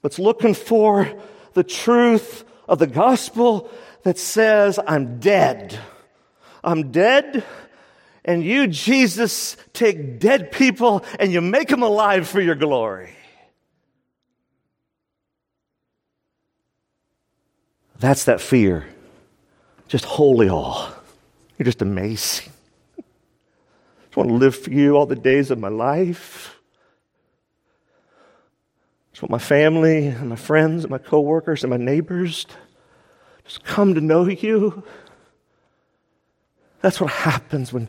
but's 0.00 0.18
looking 0.18 0.54
for 0.54 1.12
the 1.52 1.62
truth 1.62 2.44
of 2.66 2.78
the 2.78 2.86
gospel 2.86 3.70
that 4.02 4.16
says, 4.16 4.78
I'm 4.86 5.20
dead. 5.20 5.78
I'm 6.62 6.90
dead. 6.90 7.44
And 8.24 8.44
you, 8.44 8.66
Jesus, 8.66 9.56
take 9.72 10.20
dead 10.20 10.52
people 10.52 11.04
and 11.18 11.32
you 11.32 11.40
make 11.40 11.68
them 11.68 11.82
alive 11.82 12.28
for 12.28 12.40
your 12.40 12.54
glory. 12.54 13.10
That's 17.98 18.24
that 18.24 18.40
fear. 18.40 18.86
Just 19.88 20.04
holy 20.04 20.48
all. 20.48 20.88
You're 21.58 21.64
just 21.64 21.82
amazing. 21.82 22.52
I 22.98 23.02
just 24.04 24.16
want 24.16 24.30
to 24.30 24.34
live 24.34 24.56
for 24.56 24.70
you 24.70 24.96
all 24.96 25.06
the 25.06 25.16
days 25.16 25.50
of 25.50 25.58
my 25.58 25.68
life. 25.68 26.56
I 27.88 29.12
just 29.12 29.22
want 29.22 29.30
my 29.30 29.38
family 29.38 30.06
and 30.06 30.30
my 30.30 30.36
friends 30.36 30.84
and 30.84 30.90
my 30.90 30.98
coworkers 30.98 31.62
and 31.62 31.70
my 31.70 31.76
neighbors 31.76 32.46
just 33.44 33.64
come 33.64 33.94
to 33.94 34.00
know 34.00 34.26
you. 34.28 34.84
That's 36.80 37.00
what 37.00 37.10
happens 37.10 37.72
when, 37.72 37.88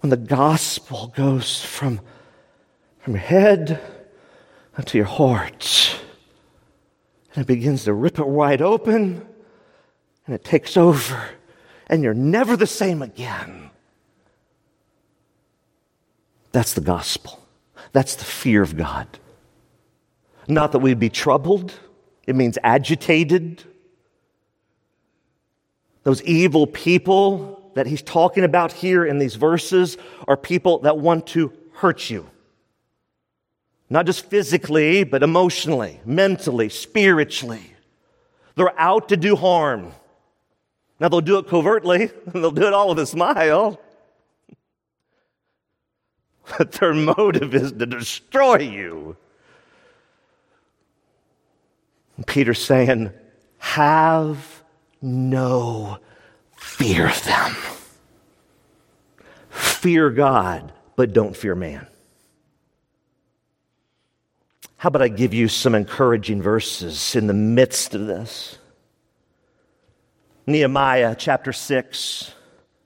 when 0.00 0.10
the 0.10 0.16
gospel 0.16 1.12
goes 1.16 1.64
from, 1.64 2.00
from 2.98 3.14
your 3.14 3.22
head 3.22 3.80
to 4.84 4.98
your 4.98 5.06
heart. 5.06 5.98
And 7.34 7.42
it 7.42 7.46
begins 7.46 7.84
to 7.84 7.92
rip 7.92 8.18
it 8.18 8.26
wide 8.26 8.62
open, 8.62 9.26
and 10.26 10.34
it 10.34 10.44
takes 10.44 10.76
over, 10.76 11.30
and 11.86 12.02
you're 12.02 12.14
never 12.14 12.56
the 12.56 12.66
same 12.66 13.02
again. 13.02 13.70
That's 16.52 16.72
the 16.72 16.80
gospel. 16.80 17.42
That's 17.92 18.14
the 18.16 18.24
fear 18.24 18.62
of 18.62 18.76
God. 18.76 19.06
Not 20.48 20.72
that 20.72 20.78
we'd 20.78 20.98
be 20.98 21.10
troubled, 21.10 21.78
it 22.26 22.34
means 22.34 22.58
agitated 22.62 23.62
those 26.02 26.22
evil 26.22 26.66
people 26.68 27.65
that 27.76 27.86
he's 27.86 28.00
talking 28.00 28.42
about 28.42 28.72
here 28.72 29.04
in 29.04 29.18
these 29.18 29.34
verses 29.34 29.98
are 30.26 30.36
people 30.36 30.78
that 30.78 30.96
want 30.96 31.26
to 31.26 31.52
hurt 31.72 32.08
you. 32.08 32.26
Not 33.90 34.06
just 34.06 34.24
physically, 34.24 35.04
but 35.04 35.22
emotionally, 35.22 36.00
mentally, 36.06 36.70
spiritually. 36.70 37.74
They're 38.54 38.80
out 38.80 39.10
to 39.10 39.16
do 39.18 39.36
harm. 39.36 39.92
Now, 40.98 41.10
they'll 41.10 41.20
do 41.20 41.36
it 41.36 41.48
covertly, 41.48 42.10
they'll 42.32 42.50
do 42.50 42.66
it 42.66 42.72
all 42.72 42.88
with 42.88 42.98
a 42.98 43.06
smile. 43.06 43.78
But 46.58 46.70
their 46.72 46.94
motive 46.94 47.56
is 47.56 47.72
to 47.72 47.86
destroy 47.86 48.58
you. 48.58 49.16
Peter's 52.24 52.64
saying, 52.64 53.10
Have 53.58 54.62
no 55.02 55.98
fear 56.66 57.10
them. 57.24 57.56
Fear 59.48 60.10
God, 60.10 60.72
but 60.96 61.12
don't 61.12 61.36
fear 61.36 61.54
man. 61.54 61.86
How 64.76 64.88
about 64.88 65.02
I 65.02 65.08
give 65.08 65.32
you 65.32 65.48
some 65.48 65.74
encouraging 65.74 66.42
verses 66.42 67.16
in 67.16 67.28
the 67.28 67.32
midst 67.32 67.94
of 67.94 68.06
this? 68.06 68.58
Nehemiah 70.46 71.14
chapter 71.16 71.52
6. 71.52 72.32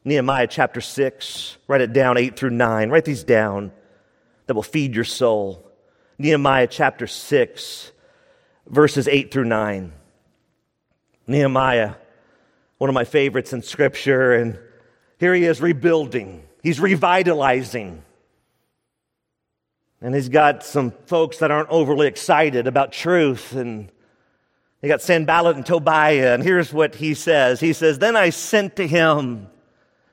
Nehemiah 0.04 0.46
chapter 0.46 0.80
6. 0.80 1.56
Write 1.66 1.80
it 1.80 1.92
down, 1.92 2.16
8 2.16 2.36
through 2.36 2.50
9. 2.50 2.90
Write 2.90 3.04
these 3.04 3.24
down 3.24 3.72
that 4.46 4.54
will 4.54 4.62
feed 4.62 4.94
your 4.94 5.04
soul. 5.04 5.66
Nehemiah 6.18 6.68
chapter 6.68 7.06
6, 7.06 7.92
verses 8.66 9.08
8 9.08 9.32
through 9.32 9.46
9. 9.46 9.92
Nehemiah, 11.26 11.94
one 12.80 12.88
of 12.88 12.94
my 12.94 13.04
favorites 13.04 13.52
in 13.52 13.60
Scripture, 13.60 14.32
and 14.32 14.58
here 15.18 15.34
he 15.34 15.44
is 15.44 15.60
rebuilding, 15.60 16.42
he's 16.62 16.80
revitalizing. 16.80 18.02
And 20.00 20.14
he's 20.14 20.30
got 20.30 20.64
some 20.64 20.92
folks 21.04 21.40
that 21.40 21.50
aren't 21.50 21.68
overly 21.68 22.06
excited 22.06 22.66
about 22.66 22.92
truth. 22.92 23.52
And 23.52 23.92
he 24.80 24.88
got 24.88 25.02
Sanballat 25.02 25.56
and 25.56 25.66
Tobiah. 25.66 26.32
And 26.32 26.42
here's 26.42 26.72
what 26.72 26.94
he 26.94 27.12
says 27.12 27.60
He 27.60 27.74
says, 27.74 27.98
Then 27.98 28.16
I 28.16 28.30
sent 28.30 28.76
to 28.76 28.86
him, 28.86 29.48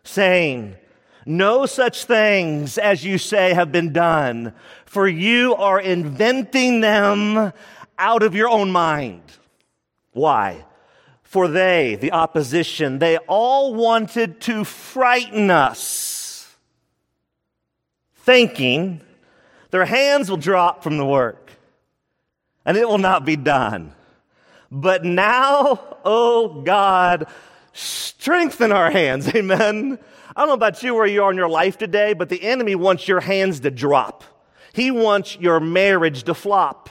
saying, 0.03 0.75
No 1.25 1.65
such 1.67 2.03
things 2.03 2.77
as 2.77 3.01
you 3.01 3.17
say 3.17 3.53
have 3.53 3.71
been 3.71 3.93
done, 3.93 4.53
for 4.85 5.07
you 5.07 5.55
are 5.55 5.79
inventing 5.79 6.81
them 6.81 7.53
out 7.97 8.23
of 8.23 8.35
your 8.35 8.49
own 8.49 8.73
mind. 8.73 9.23
Why? 10.11 10.65
For 11.27 11.49
they, 11.49 11.95
the 11.95 12.13
opposition, 12.13 12.99
they 12.99 13.17
all 13.17 13.73
wanted 13.73 14.39
to 14.41 14.63
frighten 14.63 15.51
us, 15.51 16.55
thinking 18.15 19.01
their 19.71 19.83
hands 19.83 20.29
will 20.29 20.37
drop 20.37 20.83
from 20.83 20.97
the 20.97 21.05
work 21.05 21.51
and 22.65 22.77
it 22.77 22.87
will 22.87 22.97
not 22.97 23.25
be 23.25 23.35
done. 23.35 23.93
But 24.71 25.03
now, 25.03 25.97
oh 26.05 26.61
God, 26.61 27.27
strengthen 27.73 28.71
our 28.71 28.89
hands. 28.89 29.27
Amen. 29.35 29.99
I 30.33 30.41
don't 30.41 30.47
know 30.47 30.53
about 30.53 30.81
you 30.81 30.95
where 30.95 31.05
you 31.05 31.23
are 31.23 31.31
in 31.31 31.35
your 31.35 31.49
life 31.49 31.77
today, 31.77 32.13
but 32.13 32.29
the 32.29 32.41
enemy 32.41 32.75
wants 32.75 33.05
your 33.05 33.19
hands 33.19 33.59
to 33.59 33.69
drop. 33.69 34.23
He 34.71 34.91
wants 34.91 35.37
your 35.37 35.59
marriage 35.59 36.23
to 36.23 36.33
flop. 36.33 36.89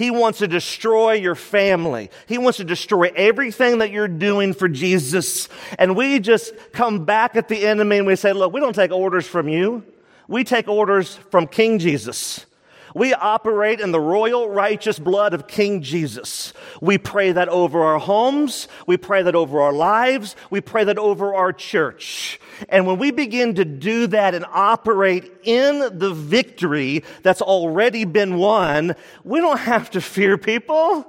He 0.00 0.10
wants 0.10 0.38
to 0.38 0.48
destroy 0.48 1.12
your 1.12 1.34
family. 1.34 2.08
He 2.26 2.38
wants 2.38 2.56
to 2.56 2.64
destroy 2.64 3.12
everything 3.14 3.80
that 3.80 3.90
you're 3.90 4.08
doing 4.08 4.54
for 4.54 4.66
Jesus. 4.66 5.46
And 5.78 5.94
we 5.94 6.20
just 6.20 6.54
come 6.72 7.04
back 7.04 7.36
at 7.36 7.48
the 7.48 7.66
enemy 7.66 7.98
and 7.98 8.06
we 8.06 8.16
say, 8.16 8.32
look, 8.32 8.50
we 8.50 8.60
don't 8.60 8.74
take 8.74 8.92
orders 8.92 9.26
from 9.26 9.46
you. 9.46 9.84
We 10.26 10.42
take 10.42 10.68
orders 10.68 11.16
from 11.30 11.46
King 11.46 11.78
Jesus. 11.78 12.46
We 12.94 13.14
operate 13.14 13.80
in 13.80 13.92
the 13.92 14.00
royal 14.00 14.48
righteous 14.48 14.98
blood 14.98 15.34
of 15.34 15.46
King 15.46 15.82
Jesus. 15.82 16.52
We 16.80 16.98
pray 16.98 17.32
that 17.32 17.48
over 17.48 17.82
our 17.82 17.98
homes. 17.98 18.68
We 18.86 18.96
pray 18.96 19.22
that 19.22 19.34
over 19.34 19.60
our 19.60 19.72
lives. 19.72 20.36
We 20.50 20.60
pray 20.60 20.84
that 20.84 20.98
over 20.98 21.34
our 21.34 21.52
church. 21.52 22.40
And 22.68 22.86
when 22.86 22.98
we 22.98 23.10
begin 23.10 23.54
to 23.56 23.64
do 23.64 24.06
that 24.08 24.34
and 24.34 24.44
operate 24.50 25.30
in 25.44 25.98
the 25.98 26.12
victory 26.12 27.04
that's 27.22 27.42
already 27.42 28.04
been 28.04 28.36
won, 28.36 28.96
we 29.24 29.40
don't 29.40 29.60
have 29.60 29.90
to 29.90 30.00
fear 30.00 30.36
people. 30.36 31.06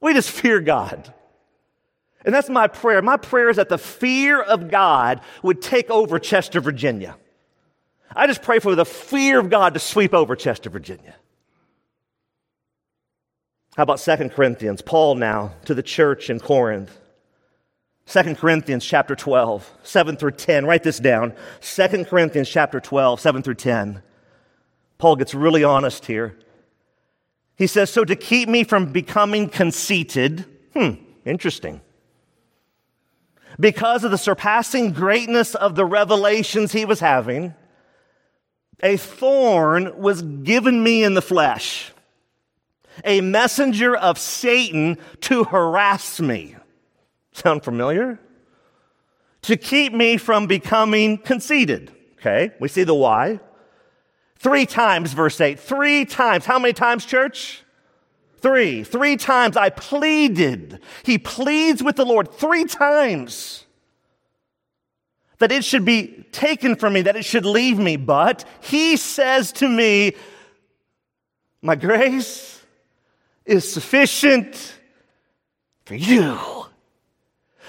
We 0.00 0.14
just 0.14 0.30
fear 0.30 0.60
God. 0.60 1.12
And 2.24 2.34
that's 2.34 2.48
my 2.48 2.66
prayer. 2.66 3.02
My 3.02 3.16
prayer 3.16 3.48
is 3.48 3.56
that 3.56 3.68
the 3.68 3.78
fear 3.78 4.42
of 4.42 4.68
God 4.68 5.20
would 5.42 5.62
take 5.62 5.90
over 5.90 6.18
Chester, 6.18 6.60
Virginia. 6.60 7.16
I 8.14 8.26
just 8.26 8.42
pray 8.42 8.58
for 8.58 8.74
the 8.74 8.84
fear 8.84 9.38
of 9.38 9.50
God 9.50 9.74
to 9.74 9.80
sweep 9.80 10.14
over 10.14 10.36
Chester, 10.36 10.70
Virginia. 10.70 11.14
How 13.76 13.82
about 13.82 14.00
Second 14.00 14.30
Corinthians? 14.30 14.80
Paul 14.80 15.16
now 15.16 15.52
to 15.66 15.74
the 15.74 15.82
church 15.82 16.30
in 16.30 16.40
Corinth. 16.40 16.98
Second 18.06 18.38
Corinthians 18.38 18.84
chapter 18.86 19.14
12, 19.14 19.70
7 19.82 20.16
through 20.16 20.30
10. 20.30 20.64
Write 20.64 20.84
this 20.84 20.98
down. 20.98 21.34
Second 21.60 22.06
Corinthians 22.06 22.48
chapter 22.48 22.80
12, 22.80 23.20
7 23.20 23.42
through 23.42 23.54
10. 23.54 24.02
Paul 24.98 25.16
gets 25.16 25.34
really 25.34 25.64
honest 25.64 26.06
here. 26.06 26.38
He 27.56 27.66
says, 27.66 27.90
So 27.90 28.04
to 28.04 28.16
keep 28.16 28.48
me 28.48 28.64
from 28.64 28.92
becoming 28.92 29.48
conceited, 29.48 30.44
hmm, 30.72 30.92
interesting. 31.24 31.80
Because 33.58 34.04
of 34.04 34.10
the 34.10 34.18
surpassing 34.18 34.92
greatness 34.92 35.54
of 35.54 35.74
the 35.74 35.84
revelations 35.84 36.72
he 36.72 36.84
was 36.84 37.00
having, 37.00 37.54
a 38.82 38.96
thorn 38.96 39.98
was 40.00 40.22
given 40.22 40.82
me 40.82 41.02
in 41.02 41.14
the 41.14 41.22
flesh, 41.22 41.92
a 43.04 43.20
messenger 43.20 43.96
of 43.96 44.18
Satan 44.18 44.98
to 45.22 45.44
harass 45.44 46.20
me. 46.20 46.56
Sound 47.32 47.64
familiar? 47.64 48.18
To 49.42 49.56
keep 49.56 49.92
me 49.92 50.16
from 50.16 50.46
becoming 50.46 51.18
conceited. 51.18 51.92
Okay, 52.18 52.52
we 52.58 52.68
see 52.68 52.84
the 52.84 52.94
why. 52.94 53.40
Three 54.38 54.66
times, 54.66 55.12
verse 55.12 55.40
8. 55.40 55.58
Three 55.58 56.04
times. 56.04 56.44
How 56.44 56.58
many 56.58 56.72
times, 56.72 57.04
church? 57.04 57.62
Three. 58.38 58.84
Three 58.84 59.16
times 59.16 59.56
I 59.56 59.70
pleaded. 59.70 60.80
He 61.04 61.18
pleads 61.18 61.82
with 61.82 61.96
the 61.96 62.04
Lord 62.04 62.32
three 62.32 62.64
times 62.64 63.65
that 65.38 65.52
it 65.52 65.64
should 65.64 65.84
be 65.84 66.24
taken 66.32 66.76
from 66.76 66.94
me, 66.94 67.02
that 67.02 67.16
it 67.16 67.24
should 67.24 67.44
leave 67.44 67.78
me. 67.78 67.96
But 67.96 68.44
he 68.60 68.96
says 68.96 69.52
to 69.52 69.68
me, 69.68 70.14
My 71.62 71.74
grace 71.76 72.62
is 73.44 73.70
sufficient 73.70 74.74
for 75.84 75.94
you. 75.94 76.38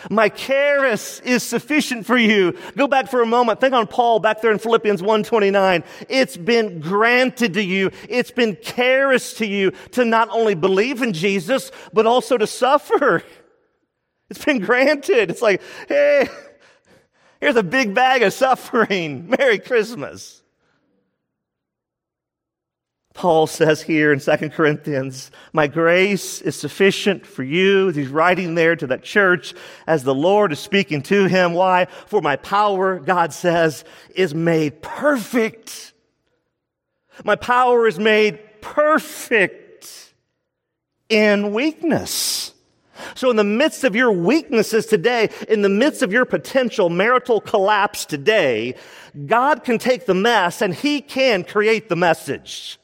My 0.10 0.30
charis 0.30 1.20
is 1.22 1.44
sufficient 1.44 2.06
for 2.06 2.18
you. 2.18 2.56
Go 2.76 2.88
back 2.88 3.10
for 3.10 3.22
a 3.22 3.26
moment. 3.26 3.60
Think 3.60 3.74
on 3.74 3.88
Paul 3.88 4.20
back 4.20 4.42
there 4.42 4.52
in 4.52 4.60
Philippians 4.60 5.02
129. 5.02 5.84
It's 6.08 6.38
been 6.38 6.80
granted 6.80 7.54
to 7.56 7.64
you. 7.64 7.92
It's 8.08 8.32
been 8.32 8.58
charis 8.62 9.34
to 9.36 9.46
you 9.46 9.72
to 9.92 10.06
not 10.06 10.30
only 10.30 10.56
believe 10.56 11.02
in 11.02 11.14
Jesus, 11.14 11.72
but 11.94 12.06
also 12.06 12.38
to 12.38 12.48
suffer. 12.48 13.24
It's 14.30 14.44
been 14.44 14.60
granted. 14.60 15.32
It's 15.32 15.42
like, 15.42 15.62
hey, 15.88 16.28
Here's 17.40 17.56
a 17.56 17.64
big 17.64 17.94
bag 17.94 18.24
of 18.24 18.34
suffering. 18.34 19.30
Merry 19.40 19.60
Christmas. 19.60 20.42
Paul 23.14 23.48
says 23.48 23.82
here 23.82 24.14
in 24.14 24.20
2 24.20 24.52
Corinthians, 24.52 25.32
My 25.52 25.66
grace 25.66 26.40
is 26.40 26.56
sufficient 26.56 27.26
for 27.26 27.42
you. 27.42 27.88
He's 27.88 28.10
writing 28.10 28.54
there 28.54 28.76
to 28.76 28.86
that 28.88 29.02
church 29.02 29.56
as 29.88 30.04
the 30.04 30.14
Lord 30.14 30.52
is 30.52 30.60
speaking 30.60 31.02
to 31.04 31.26
him. 31.26 31.54
Why? 31.54 31.88
For 32.06 32.22
my 32.22 32.36
power, 32.36 33.00
God 33.00 33.34
says, 33.34 33.84
is 34.14 34.36
made 34.36 34.84
perfect. 34.84 35.94
My 37.24 37.36
power 37.36 37.88
is 37.88 37.98
made 37.98 38.40
perfect 38.62 40.14
in 41.10 41.54
weakness. 41.54 42.54
So, 43.16 43.30
in 43.30 43.36
the 43.36 43.44
midst 43.44 43.84
of 43.84 43.96
your 43.96 44.12
weaknesses 44.12 44.86
today, 44.86 45.30
in 45.48 45.62
the 45.62 45.70
midst 45.70 46.02
of 46.02 46.12
your 46.12 46.26
potential 46.26 46.90
marital 46.90 47.42
collapse 47.42 48.06
today, 48.06 48.76
God 49.26 49.64
can 49.64 49.78
take 49.78 50.06
the 50.06 50.14
mess 50.14 50.62
and 50.62 50.74
He 50.74 51.02
can 51.02 51.44
create 51.44 51.90
the 51.90 51.96
message. 51.96 52.80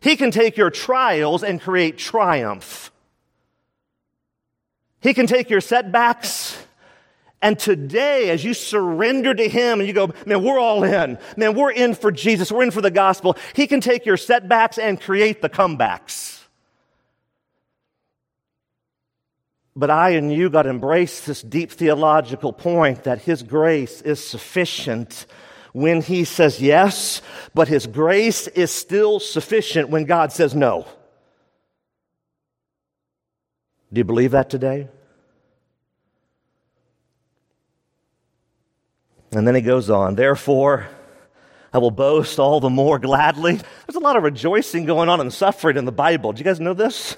He 0.00 0.16
can 0.16 0.30
take 0.30 0.56
your 0.56 0.70
trials 0.70 1.42
and 1.42 1.60
create 1.60 1.98
triumph. 1.98 2.92
He 5.00 5.14
can 5.14 5.26
take 5.26 5.50
your 5.50 5.60
setbacks 5.60 6.56
and 7.42 7.58
today, 7.58 8.30
as 8.30 8.42
you 8.44 8.54
surrender 8.54 9.34
to 9.34 9.48
Him 9.48 9.78
and 9.78 9.86
you 9.86 9.92
go, 9.92 10.12
man, 10.24 10.42
we're 10.42 10.58
all 10.58 10.84
in. 10.84 11.18
Man, 11.36 11.54
we're 11.54 11.70
in 11.70 11.94
for 11.94 12.10
Jesus. 12.10 12.50
We're 12.50 12.64
in 12.64 12.70
for 12.70 12.80
the 12.80 12.90
gospel. 12.90 13.36
He 13.54 13.66
can 13.66 13.80
take 13.80 14.06
your 14.06 14.16
setbacks 14.16 14.78
and 14.78 15.00
create 15.00 15.42
the 15.42 15.48
comebacks. 15.48 16.35
But 19.78 19.90
I 19.90 20.10
and 20.10 20.32
you 20.32 20.48
got 20.48 20.62
to 20.62 20.70
embrace 20.70 21.20
this 21.20 21.42
deep 21.42 21.70
theological 21.70 22.52
point 22.52 23.04
that 23.04 23.20
His 23.20 23.42
grace 23.42 24.00
is 24.00 24.26
sufficient 24.26 25.26
when 25.74 26.00
He 26.00 26.24
says 26.24 26.62
yes, 26.62 27.20
but 27.54 27.68
His 27.68 27.86
grace 27.86 28.48
is 28.48 28.70
still 28.70 29.20
sufficient 29.20 29.90
when 29.90 30.06
God 30.06 30.32
says 30.32 30.54
no. 30.54 30.86
Do 33.92 34.00
you 34.00 34.04
believe 34.04 34.30
that 34.30 34.48
today? 34.48 34.88
And 39.32 39.46
then 39.46 39.54
he 39.54 39.60
goes 39.60 39.90
on, 39.90 40.14
therefore, 40.14 40.86
I 41.72 41.78
will 41.78 41.90
boast 41.90 42.38
all 42.38 42.60
the 42.60 42.70
more 42.70 42.98
gladly. 42.98 43.56
There's 43.56 43.96
a 43.96 44.00
lot 44.00 44.16
of 44.16 44.22
rejoicing 44.22 44.86
going 44.86 45.10
on 45.10 45.20
in 45.20 45.30
suffering 45.30 45.76
in 45.76 45.84
the 45.84 45.92
Bible. 45.92 46.32
Do 46.32 46.38
you 46.38 46.44
guys 46.44 46.60
know 46.60 46.72
this? 46.72 47.16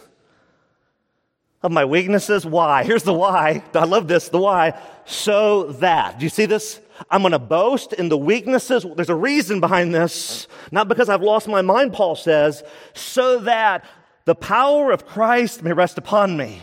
Of 1.63 1.73
my 1.73 1.85
weaknesses. 1.85 2.47
Why? 2.47 2.85
Here's 2.85 3.03
the 3.03 3.15
why. 3.15 3.63
I 3.75 3.85
love 3.85 4.09
this. 4.09 4.29
The 4.29 4.39
why. 4.39 4.81
So 5.07 5.73
that. 5.75 6.19
Do 6.19 6.25
you 6.25 6.31
see 6.31 6.47
this? 6.47 6.81
I'm 7.11 7.23
going 7.23 7.33
to 7.33 7.39
boast 7.39 7.93
in 7.93 8.09
the 8.09 8.19
weaknesses. 8.19 8.85
There's 8.97 9.09
a 9.09 9.15
reason 9.15 9.61
behind 9.61 9.95
this. 9.95 10.49
Not 10.71 10.89
because 10.89 11.09
I've 11.09 11.23
lost 11.23 11.49
my 11.49 11.63
mind, 11.63 11.93
Paul 11.93 12.17
says, 12.17 12.63
so 12.95 13.41
that 13.41 13.85
the 14.25 14.35
power 14.35 14.91
of 14.91 15.07
Christ 15.07 15.63
may 15.63 15.73
rest 15.73 15.99
upon 15.99 16.37
me. 16.37 16.63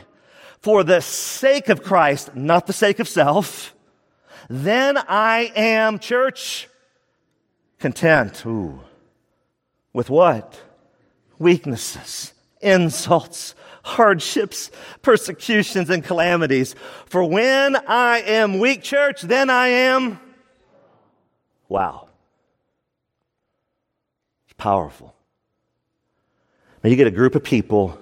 For 0.59 0.83
the 0.83 1.01
sake 1.01 1.69
of 1.69 1.83
Christ, 1.83 2.35
not 2.35 2.67
the 2.67 2.73
sake 2.73 2.99
of 2.99 3.07
self, 3.07 3.73
then 4.49 4.97
I 4.97 5.51
am, 5.55 5.99
church, 5.99 6.67
content. 7.79 8.45
Ooh. 8.45 8.81
With 9.93 10.09
what? 10.09 10.61
Weaknesses, 11.37 12.33
insults, 12.61 13.55
hardships, 13.85 14.71
persecutions, 15.03 15.91
and 15.91 16.03
calamities. 16.03 16.73
For 17.05 17.23
when 17.23 17.75
I 17.87 18.19
am 18.21 18.57
weak, 18.57 18.81
church, 18.81 19.21
then 19.21 19.51
I 19.51 19.67
am. 19.67 20.19
Wow. 21.69 22.09
It's 24.47 24.55
powerful. 24.57 25.13
Now 26.83 26.89
you 26.89 26.95
get 26.95 27.05
a 27.05 27.11
group 27.11 27.35
of 27.35 27.43
people 27.43 27.97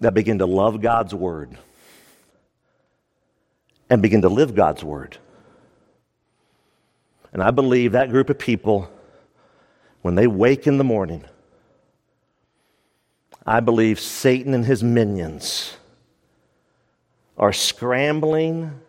that 0.00 0.14
begin 0.14 0.38
to 0.38 0.46
love 0.46 0.80
God's 0.80 1.14
word 1.14 1.56
and 3.88 4.02
begin 4.02 4.22
to 4.22 4.28
live 4.28 4.54
God's 4.54 4.82
word. 4.82 5.16
And 7.32 7.40
I 7.40 7.52
believe 7.52 7.92
that 7.92 8.10
group 8.10 8.30
of 8.30 8.38
people, 8.38 8.90
when 10.02 10.16
they 10.16 10.26
wake 10.26 10.66
in 10.66 10.78
the 10.78 10.84
morning, 10.84 11.24
I 13.46 13.60
believe 13.60 13.98
Satan 13.98 14.54
and 14.54 14.64
his 14.64 14.82
minions 14.82 15.76
are 17.36 17.52
scrambling 17.52 18.80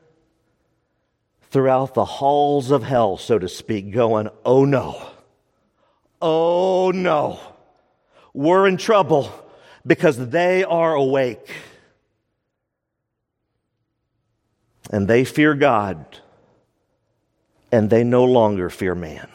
throughout 1.50 1.94
the 1.94 2.06
halls 2.06 2.72
of 2.72 2.84
hell, 2.84 3.18
so 3.18 3.40
to 3.40 3.48
speak, 3.48 3.92
going, 3.92 4.30
oh 4.46 4.66
no, 4.66 5.10
oh 6.22 6.92
no, 6.94 7.40
we're 8.34 8.68
in 8.68 8.78
trouble 8.78 9.32
because 9.86 10.30
they 10.30 10.64
are 10.64 10.94
awake. 10.96 11.50
And 14.90 15.08
they 15.08 15.24
fear 15.24 15.54
God, 15.54 16.06
and 17.72 17.90
they 17.90 18.04
no 18.04 18.26
longer 18.26 18.70
fear 18.70 18.96
man. 18.96 19.30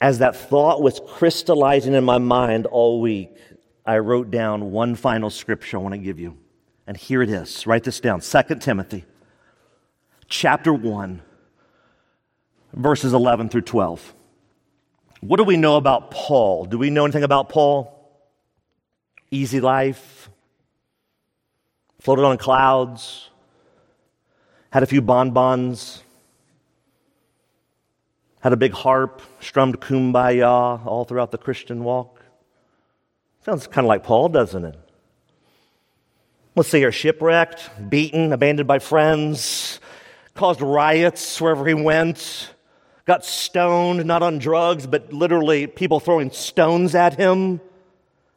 As 0.00 0.18
that 0.18 0.36
thought 0.36 0.80
was 0.80 1.00
crystallizing 1.06 1.94
in 1.94 2.04
my 2.04 2.18
mind 2.18 2.66
all 2.66 3.00
week, 3.00 3.36
I 3.84 3.98
wrote 3.98 4.30
down 4.30 4.70
one 4.70 4.94
final 4.94 5.30
scripture 5.30 5.78
I 5.78 5.80
want 5.80 5.94
to 5.94 5.98
give 5.98 6.20
you. 6.20 6.36
And 6.86 6.96
here 6.96 7.22
it 7.22 7.30
is. 7.30 7.66
Write 7.66 7.84
this 7.84 8.00
down 8.00 8.20
2 8.20 8.42
Timothy 8.60 9.04
chapter 10.28 10.72
1, 10.72 11.22
verses 12.74 13.12
11 13.12 13.48
through 13.48 13.62
12. 13.62 14.14
What 15.20 15.38
do 15.38 15.44
we 15.44 15.56
know 15.56 15.76
about 15.76 16.10
Paul? 16.10 16.66
Do 16.66 16.78
we 16.78 16.90
know 16.90 17.04
anything 17.04 17.24
about 17.24 17.48
Paul? 17.48 17.94
Easy 19.30 19.60
life, 19.60 20.30
floated 22.00 22.24
on 22.24 22.38
clouds, 22.38 23.28
had 24.70 24.82
a 24.82 24.86
few 24.86 25.02
bonbons, 25.02 26.02
had 28.40 28.52
a 28.52 28.56
big 28.56 28.72
harp, 28.72 29.22
strummed 29.40 29.80
kumbaya 29.80 30.84
all 30.86 31.04
throughout 31.04 31.30
the 31.30 31.38
Christian 31.38 31.84
walk. 31.84 32.22
Sounds 33.44 33.66
kind 33.66 33.84
of 33.84 33.88
like 33.88 34.04
Paul, 34.04 34.28
doesn't 34.28 34.64
it? 34.64 34.78
Let's 36.54 36.68
say 36.68 36.80
you're 36.80 36.92
shipwrecked, 36.92 37.70
beaten, 37.88 38.32
abandoned 38.32 38.66
by 38.66 38.78
friends, 38.80 39.80
caused 40.34 40.60
riots 40.60 41.40
wherever 41.40 41.66
he 41.66 41.74
went, 41.74 42.52
got 43.06 43.24
stoned, 43.24 44.04
not 44.04 44.22
on 44.22 44.38
drugs, 44.38 44.86
but 44.86 45.12
literally 45.12 45.66
people 45.66 46.00
throwing 46.00 46.30
stones 46.30 46.94
at 46.94 47.14
him. 47.14 47.60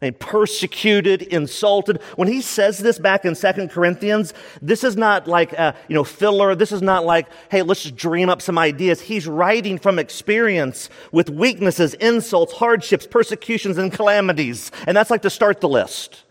And 0.04 0.20
persecuted, 0.20 1.22
insulted. 1.22 2.02
When 2.16 2.28
he 2.28 2.42
says 2.42 2.80
this 2.80 2.98
back 2.98 3.24
in 3.24 3.36
Second 3.36 3.70
Corinthians, 3.70 4.34
this 4.60 4.84
is 4.84 4.98
not 4.98 5.28
like 5.28 5.54
a, 5.54 5.76
you 5.88 5.94
know, 5.94 6.04
filler. 6.04 6.56
This 6.56 6.72
is 6.72 6.82
not 6.82 7.06
like, 7.06 7.28
hey, 7.52 7.62
let's 7.62 7.84
just 7.84 7.96
dream 7.96 8.28
up 8.28 8.42
some 8.42 8.58
ideas. 8.58 9.00
He's 9.00 9.28
writing 9.28 9.78
from 9.78 10.00
experience 10.00 10.90
with 11.12 11.30
weaknesses, 11.30 11.94
insults, 11.94 12.54
hardships, 12.54 13.06
persecutions, 13.06 13.78
and 13.78 13.92
calamities. 13.92 14.72
And 14.88 14.98
that's 14.98 15.12
like 15.12 15.22
to 15.22 15.30
start 15.30 15.62
the 15.62 15.70
list. 15.70 16.24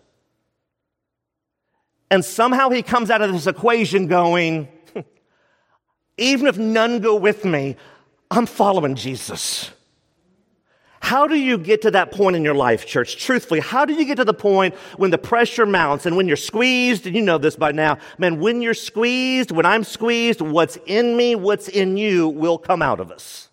And 2.11 2.25
somehow 2.25 2.71
he 2.71 2.83
comes 2.83 3.09
out 3.09 3.23
of 3.23 3.33
this 3.33 3.47
equation 3.47 4.09
going, 4.09 4.67
even 6.19 6.49
if 6.49 6.59
none 6.59 6.99
go 6.99 7.15
with 7.15 7.45
me, 7.45 7.77
I'm 8.31 8.47
following 8.47 8.97
Jesus. 8.97 9.71
How 11.01 11.27
do 11.27 11.35
you 11.35 11.59
get 11.59 11.83
to 11.83 11.91
that 11.91 12.13
point 12.13 12.37
in 12.37 12.45
your 12.45 12.55
life, 12.55 12.87
church? 12.87 13.17
Truthfully, 13.17 13.61
how 13.61 13.85
do 13.85 13.95
you 13.95 14.05
get 14.05 14.17
to 14.17 14.25
the 14.25 14.35
point 14.35 14.75
when 14.97 15.11
the 15.11 15.19
pressure 15.19 15.67
mounts 15.67 16.07
and 16.07 16.17
when 16.17 16.29
you're 16.29 16.37
squeezed, 16.37 17.07
and 17.07 17.17
you 17.17 17.23
know 17.23 17.39
this 17.39 17.57
by 17.57 17.73
now, 17.73 17.99
man, 18.19 18.39
when 18.39 18.63
you're 18.63 18.75
squeezed, 18.75 19.51
when 19.51 19.67
I'm 19.67 19.83
squeezed, 19.83 20.41
what's 20.41 20.79
in 20.87 21.17
me, 21.17 21.35
what's 21.35 21.69
in 21.69 21.97
you 21.97 22.29
will 22.29 22.59
come 22.59 22.81
out 22.81 23.01
of 23.01 23.11
us. 23.11 23.50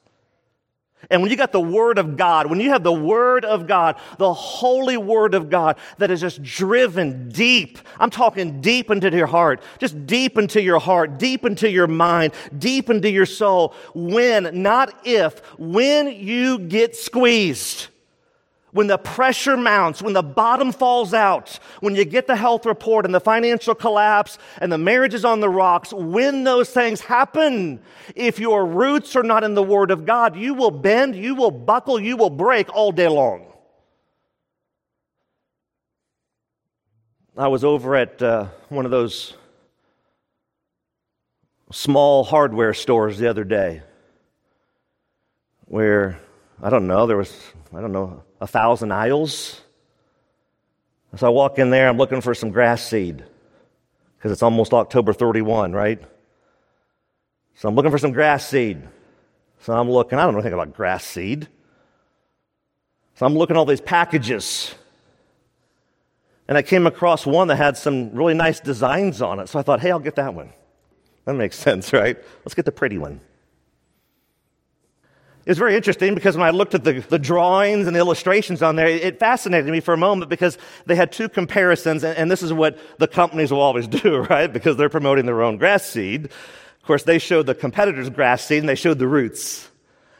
And 1.10 1.22
when 1.22 1.32
you 1.32 1.38
got 1.38 1.52
the 1.52 1.62
Word 1.62 1.98
of 1.98 2.18
God, 2.18 2.50
when 2.50 2.60
you 2.60 2.72
have 2.72 2.84
the 2.84 2.94
Word 2.94 3.46
of 3.46 3.68
God, 3.68 4.00
the 4.18 4.34
holy 4.34 4.98
Word 4.98 5.34
of 5.34 5.50
God 5.50 5.78
that 6.00 6.12
is 6.12 6.22
just 6.22 6.44
driven 6.44 7.30
deep, 7.30 7.80
I'm 8.00 8.10
talking 8.10 8.60
deep 8.60 8.92
into 8.92 9.10
your 9.12 9.28
heart, 9.28 9.62
just 9.80 10.06
deep 10.06 10.38
into 10.38 10.62
your 10.62 10.80
heart, 10.80 11.18
deep 11.18 11.46
into 11.46 11.70
your 11.70 11.88
mind, 11.88 12.34
deep 12.58 12.90
into 12.90 13.10
your 13.10 13.26
soul, 13.26 13.74
when, 13.94 14.62
not 14.62 15.06
if, 15.06 15.40
when 15.58 16.08
you 16.08 16.60
get 16.60 16.96
squeezed 16.96 17.88
when 18.78 18.86
the 18.86 18.98
pressure 19.00 19.58
mounts, 19.58 20.04
when 20.04 20.14
the 20.14 20.22
bottom 20.22 20.72
falls 20.72 21.12
out, 21.12 21.58
when 21.80 21.96
you 21.96 22.06
get 22.06 22.28
the 22.28 22.36
health 22.36 22.64
report 22.64 23.06
and 23.06 23.16
the 23.16 23.20
financial 23.20 23.74
collapse 23.74 24.38
and 24.62 24.72
the 24.72 24.78
marriage 24.78 25.16
is 25.16 25.26
on 25.26 25.40
the 25.40 25.50
rocks, 25.50 25.92
when 25.92 26.44
those 26.44 26.70
things 26.70 27.02
happen, 27.02 27.80
if 28.16 28.38
your 28.38 28.68
roots 28.68 29.16
are 29.16 29.24
not 29.24 29.44
in 29.44 29.56
the 29.56 29.64
Word 29.64 29.90
of 29.90 30.06
God, 30.06 30.36
you 30.36 30.54
will 30.54 30.70
bend, 30.70 31.16
you 31.16 31.34
will 31.34 31.50
buckle, 31.50 32.00
you 32.00 32.18
will 32.18 32.30
break 32.30 32.72
all 32.72 32.92
day 32.92 33.08
long. 33.08 33.52
I 37.36 37.48
was 37.48 37.64
over 37.64 37.96
at 37.96 38.22
uh, 38.22 38.46
one 38.70 38.86
of 38.86 38.92
those 38.92 39.34
small 41.72 42.24
hardware 42.24 42.76
stores 42.76 43.18
the 43.18 43.28
other 43.28 43.44
day 43.44 43.82
where, 45.66 46.20
I 46.62 46.70
don't 46.70 46.86
know, 46.86 47.08
there 47.08 47.18
was, 47.18 47.36
I 47.74 47.82
don't 47.82 47.92
know, 47.92 48.22
a 48.40 48.48
thousand 48.48 48.92
aisles. 48.92 49.62
So 51.16 51.28
I 51.28 51.30
walk 51.30 51.58
in 51.58 51.70
there, 51.70 51.90
I'm 51.90 51.98
looking 51.98 52.22
for 52.22 52.34
some 52.36 52.52
grass 52.52 52.84
seed 52.84 53.24
because 54.18 54.32
it's 54.32 54.44
almost 54.44 54.74
October 54.74 55.14
31, 55.14 55.72
right? 55.74 56.02
So 57.56 57.68
I'm 57.68 57.76
looking 57.76 57.92
for 57.92 57.98
some 57.98 58.12
grass 58.12 58.48
seed. 58.48 58.82
So 59.62 59.74
I'm 59.74 59.90
looking, 59.90 60.20
I 60.20 60.24
don't 60.24 60.34
know 60.34 60.40
anything 60.40 60.54
about 60.54 60.74
grass 60.74 61.04
seed. 61.04 61.48
So 63.16 63.26
I'm 63.26 63.36
looking 63.36 63.56
at 63.56 63.60
all 63.60 63.66
these 63.66 63.82
packages. 63.82 64.76
And 66.48 66.58
I 66.58 66.62
came 66.62 66.86
across 66.86 67.26
one 67.26 67.48
that 67.48 67.56
had 67.56 67.78
some 67.78 68.12
really 68.14 68.36
nice 68.36 68.60
designs 68.60 69.22
on 69.22 69.40
it. 69.40 69.50
So 69.50 69.60
I 69.60 69.64
thought, 69.64 69.80
hey, 69.80 69.92
I'll 69.92 70.00
get 70.00 70.16
that 70.16 70.34
one. 70.34 70.52
That 71.26 71.34
makes 71.34 71.58
sense, 71.60 71.94
right? 71.94 72.18
Let's 72.46 72.54
get 72.54 72.66
the 72.66 72.72
pretty 72.72 72.98
one. 72.98 73.20
It 75.48 75.52
was 75.52 75.60
very 75.60 75.78
interesting 75.78 76.14
because 76.14 76.36
when 76.36 76.46
I 76.46 76.50
looked 76.50 76.76
at 76.76 76.84
the, 76.84 77.00
the 77.00 77.18
drawings 77.18 77.88
and 77.88 77.96
the 77.96 78.02
illustrations 78.02 78.62
on 78.62 78.76
there, 78.76 78.86
it 78.86 79.18
fascinated 79.18 79.72
me 79.72 79.80
for 79.80 79.94
a 79.94 79.98
moment 79.98 80.30
because 80.30 80.58
they 80.88 80.96
had 80.98 81.10
two 81.10 81.30
comparisons, 81.30 82.04
and, 82.04 82.18
and 82.18 82.30
this 82.30 82.44
is 82.44 82.52
what 82.52 82.78
the 83.00 83.08
companies 83.08 83.50
will 83.50 83.62
always 83.62 83.88
do, 84.04 84.18
right? 84.30 84.52
Because 84.52 84.76
they're 84.76 84.90
promoting 84.90 85.26
their 85.26 85.42
own 85.42 85.56
grass 85.56 85.86
seed. 85.86 86.26
Of 86.26 86.84
course, 86.84 87.04
they 87.04 87.18
showed 87.18 87.46
the 87.46 87.56
competitor's 87.56 88.10
grass 88.10 88.44
seed 88.44 88.60
and 88.60 88.68
they 88.68 88.76
showed 88.76 89.00
the 89.00 89.08
roots. 89.08 89.70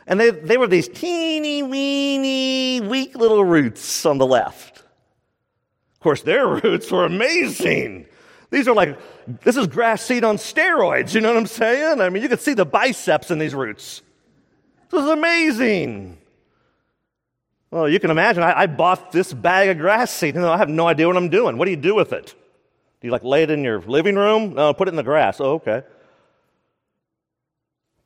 And 0.06 0.18
they, 0.18 0.30
they 0.30 0.56
were 0.56 0.66
these 0.66 0.88
teeny 0.88 1.62
weeny, 1.62 2.80
weak 2.80 3.14
little 3.14 3.44
roots 3.44 4.06
on 4.06 4.20
the 4.20 4.26
left. 4.26 4.78
Of 4.78 6.00
course, 6.00 6.22
their 6.22 6.48
roots 6.64 6.90
were 6.90 7.04
amazing. 7.04 8.06
These 8.50 8.70
are 8.70 8.74
like, 8.74 8.98
this 9.44 9.58
is 9.58 9.68
grass 9.68 10.04
seed 10.04 10.24
on 10.24 10.38
steroids, 10.38 11.14
you 11.14 11.20
know 11.20 11.34
what 11.34 11.38
I'm 11.38 11.48
saying? 11.48 12.00
I 12.00 12.08
mean, 12.08 12.24
you 12.24 12.30
can 12.30 12.40
see 12.40 12.54
the 12.54 12.66
biceps 12.66 13.30
in 13.30 13.40
these 13.40 13.54
roots. 13.54 14.04
This 14.90 15.04
is 15.04 15.10
amazing. 15.10 16.18
Well, 17.72 17.90
you 17.90 18.00
can 18.00 18.12
imagine, 18.12 18.44
I, 18.44 18.62
I, 18.62 18.68
bought 18.68 19.12
this 19.12 19.34
bag 19.34 19.70
of 19.70 19.78
grass 19.78 20.12
seed, 20.12 20.36
and 20.36 20.46
I 20.46 20.58
have 20.58 20.70
no 20.70 20.88
idea 20.88 21.08
what 21.08 21.18
I'm 21.18 21.30
doing. 21.30 21.58
What 21.58 21.66
do 21.66 21.72
you 21.72 21.78
do 21.78 21.94
with 21.94 22.14
it? 22.14 22.28
Do 22.28 23.08
you 23.08 23.12
like 23.12 23.24
lay 23.24 23.44
it 23.44 23.52
in 23.52 23.64
your 23.64 23.82
living 23.82 24.16
room? 24.16 24.54
No, 24.54 24.74
put 24.74 24.88
it 24.88 24.92
in 24.92 24.96
the 24.96 25.04
grass. 25.04 25.42
Oh, 25.42 25.56
okay. 25.56 25.84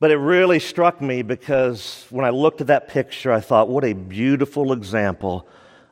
But 0.00 0.10
it 0.10 0.16
really 0.16 0.58
struck 0.58 1.00
me 1.00 1.22
because 1.22 2.06
when 2.10 2.24
I 2.24 2.30
looked 2.30 2.60
at 2.60 2.66
that 2.66 2.88
picture, 2.88 3.30
I 3.32 3.40
thought, 3.40 3.68
what 3.68 3.84
a 3.84 3.92
beautiful 3.92 4.72
example 4.72 5.46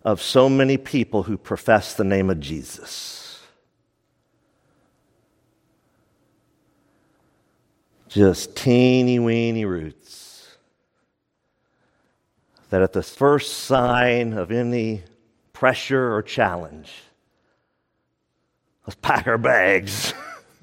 of 0.04 0.20
so 0.20 0.48
many 0.48 0.76
people 0.76 1.22
who 1.22 1.38
profess 1.38 1.94
the 1.94 2.02
name 2.02 2.28
of 2.28 2.40
Jesus. 2.40 3.40
Just 8.08 8.56
teeny 8.56 9.20
weeny 9.20 9.64
roots 9.64 9.99
that 12.70 12.82
at 12.82 12.92
the 12.92 13.02
first 13.02 13.58
sign 13.58 14.32
of 14.32 14.50
any 14.50 15.02
pressure 15.52 16.14
or 16.14 16.22
challenge, 16.22 16.92
let's 18.86 18.98
pack 19.02 19.26
our 19.26 19.38
bags. 19.38 20.14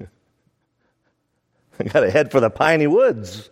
I 1.78 1.84
got 1.84 2.00
to 2.00 2.10
head 2.10 2.32
for 2.32 2.40
the 2.40 2.50
piney 2.50 2.86
woods. 2.86 3.50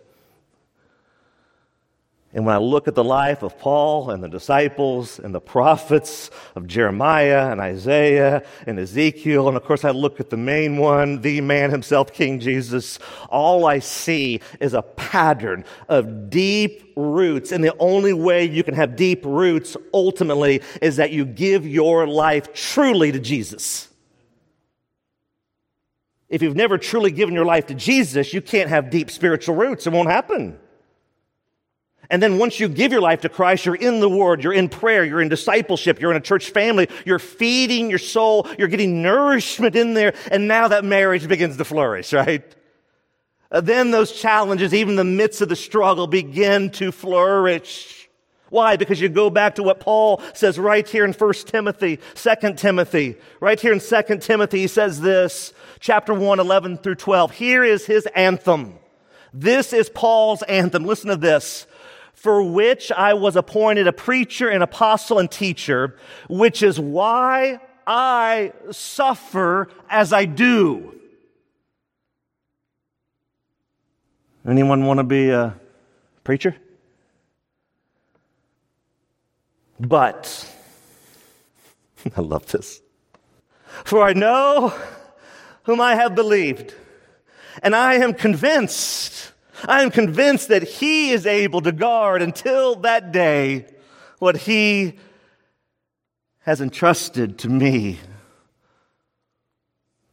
And 2.37 2.45
when 2.45 2.53
I 2.53 2.59
look 2.59 2.87
at 2.87 2.93
the 2.93 3.03
life 3.03 3.41
of 3.41 3.57
Paul 3.57 4.11
and 4.11 4.23
the 4.23 4.29
disciples 4.29 5.17
and 5.17 5.33
the 5.33 5.41
prophets 5.41 6.29
of 6.55 6.67
Jeremiah 6.67 7.51
and 7.51 7.59
Isaiah 7.59 8.43
and 8.67 8.77
Ezekiel, 8.77 9.47
and 9.47 9.57
of 9.57 9.63
course 9.63 9.83
I 9.83 9.89
look 9.89 10.19
at 10.19 10.29
the 10.29 10.37
main 10.37 10.77
one, 10.77 11.21
the 11.21 11.41
man 11.41 11.71
himself, 11.71 12.13
King 12.13 12.39
Jesus, 12.39 12.99
all 13.29 13.65
I 13.65 13.79
see 13.79 14.41
is 14.59 14.75
a 14.75 14.83
pattern 14.83 15.65
of 15.89 16.29
deep 16.29 16.93
roots. 16.95 17.51
And 17.51 17.63
the 17.63 17.75
only 17.79 18.13
way 18.13 18.45
you 18.45 18.63
can 18.63 18.75
have 18.75 18.95
deep 18.95 19.25
roots 19.25 19.75
ultimately 19.91 20.61
is 20.79 20.97
that 20.97 21.09
you 21.09 21.25
give 21.25 21.65
your 21.65 22.05
life 22.05 22.53
truly 22.53 23.11
to 23.11 23.19
Jesus. 23.19 23.89
If 26.29 26.43
you've 26.43 26.55
never 26.55 26.77
truly 26.77 27.09
given 27.09 27.33
your 27.33 27.45
life 27.45 27.65
to 27.65 27.73
Jesus, 27.73 28.31
you 28.31 28.43
can't 28.43 28.69
have 28.69 28.91
deep 28.91 29.09
spiritual 29.09 29.55
roots. 29.55 29.87
It 29.87 29.93
won't 29.93 30.11
happen. 30.11 30.59
And 32.09 32.21
then 32.21 32.37
once 32.37 32.59
you 32.59 32.69
give 32.69 32.91
your 32.91 33.01
life 33.01 33.21
to 33.21 33.29
Christ, 33.29 33.65
you're 33.65 33.75
in 33.75 33.99
the 33.99 34.09
Word, 34.09 34.43
you're 34.43 34.53
in 34.53 34.69
prayer, 34.69 35.03
you're 35.03 35.21
in 35.21 35.29
discipleship, 35.29 35.99
you're 35.99 36.11
in 36.11 36.17
a 36.17 36.21
church 36.21 36.51
family, 36.51 36.89
you're 37.05 37.19
feeding 37.19 37.89
your 37.89 37.99
soul, 37.99 38.47
you're 38.57 38.69
getting 38.69 39.01
nourishment 39.01 39.75
in 39.75 39.93
there, 39.93 40.13
and 40.31 40.47
now 40.47 40.69
that 40.69 40.85
marriage 40.85 41.27
begins 41.27 41.57
to 41.57 41.65
flourish, 41.65 42.13
right? 42.13 42.43
Uh, 43.51 43.61
then 43.61 43.91
those 43.91 44.11
challenges, 44.11 44.73
even 44.73 44.95
the 44.95 45.03
midst 45.03 45.41
of 45.41 45.49
the 45.49 45.55
struggle, 45.55 46.07
begin 46.07 46.69
to 46.71 46.91
flourish. 46.91 48.09
Why? 48.49 48.77
Because 48.77 49.01
you 49.01 49.09
go 49.09 49.29
back 49.29 49.55
to 49.55 49.63
what 49.63 49.79
Paul 49.79 50.21
says 50.33 50.57
right 50.57 50.87
here 50.87 51.03
in 51.03 51.13
1 51.13 51.33
Timothy, 51.45 51.99
2 52.15 52.53
Timothy. 52.53 53.17
Right 53.41 53.59
here 53.59 53.73
in 53.73 53.79
2 53.79 54.17
Timothy, 54.19 54.59
he 54.59 54.67
says 54.67 55.01
this, 55.01 55.53
chapter 55.79 56.13
1, 56.13 56.39
11 56.39 56.77
through 56.77 56.95
12. 56.95 57.31
Here 57.31 57.63
is 57.63 57.85
his 57.85 58.05
anthem. 58.15 58.79
This 59.33 59.73
is 59.73 59.89
Paul's 59.89 60.43
anthem. 60.43 60.85
Listen 60.85 61.09
to 61.09 61.17
this. 61.17 61.67
For 62.17 62.41
which 62.41 62.91
I 62.91 63.13
was 63.13 63.35
appointed 63.35 63.85
a 63.85 63.93
preacher 63.93 64.49
and 64.49 64.63
apostle 64.63 65.19
and 65.19 65.29
teacher, 65.29 65.97
which 66.27 66.63
is 66.63 66.79
why 66.79 67.59
I 67.85 68.53
suffer 68.71 69.69
as 69.87 70.11
I 70.11 70.25
do. 70.25 70.99
Anyone 74.47 74.87
want 74.87 74.97
to 74.97 75.03
be 75.03 75.29
a 75.29 75.59
preacher? 76.23 76.55
But, 79.79 80.51
I 82.17 82.21
love 82.21 82.47
this. 82.47 82.81
For 83.85 84.01
I 84.01 84.13
know 84.13 84.73
whom 85.65 85.79
I 85.79 85.93
have 85.93 86.15
believed, 86.15 86.73
and 87.61 87.75
I 87.75 87.93
am 87.93 88.15
convinced, 88.15 89.33
I 89.65 89.81
am 89.81 89.91
convinced 89.91 90.49
that 90.49 90.63
he 90.63 91.11
is 91.11 91.25
able 91.25 91.61
to 91.61 91.71
guard 91.71 92.21
until 92.21 92.75
that 92.77 93.11
day 93.11 93.65
what 94.19 94.37
he 94.37 94.95
has 96.39 96.61
entrusted 96.61 97.39
to 97.39 97.49
me. 97.49 97.99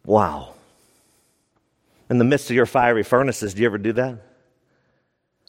Wow. 0.04 0.54
In 2.10 2.18
the 2.18 2.24
midst 2.24 2.50
of 2.50 2.56
your 2.56 2.66
fiery 2.66 3.02
furnaces, 3.02 3.54
do 3.54 3.62
you 3.62 3.66
ever 3.66 3.78
do 3.78 3.92
that? 3.94 4.18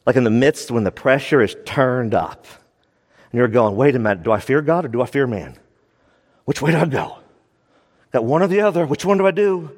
Like 0.06 0.16
in 0.16 0.24
the 0.24 0.30
midst 0.30 0.72
when 0.72 0.84
the 0.84 0.92
pressure 0.92 1.42
is 1.42 1.56
turned 1.66 2.14
up 2.14 2.46
and 3.32 3.40
you're 3.40 3.48
going, 3.48 3.76
wait 3.76 3.96
a 3.96 4.00
minute, 4.00 4.24
do 4.24 4.32
I 4.32 4.40
fear 4.40 4.62
God 4.62 4.86
or 4.86 4.88
do 4.88 5.02
I 5.02 5.06
fear 5.06 5.28
man? 5.28 5.58
Which 6.46 6.62
way 6.62 6.72
do 6.72 6.78
I 6.78 6.86
go? 6.86 7.18
Got 8.12 8.24
one 8.24 8.44
or 8.44 8.48
the 8.48 8.62
other. 8.62 8.86
Which 8.86 9.04
one 9.04 9.18
do 9.18 9.26
I 9.28 9.32
do? 9.32 9.72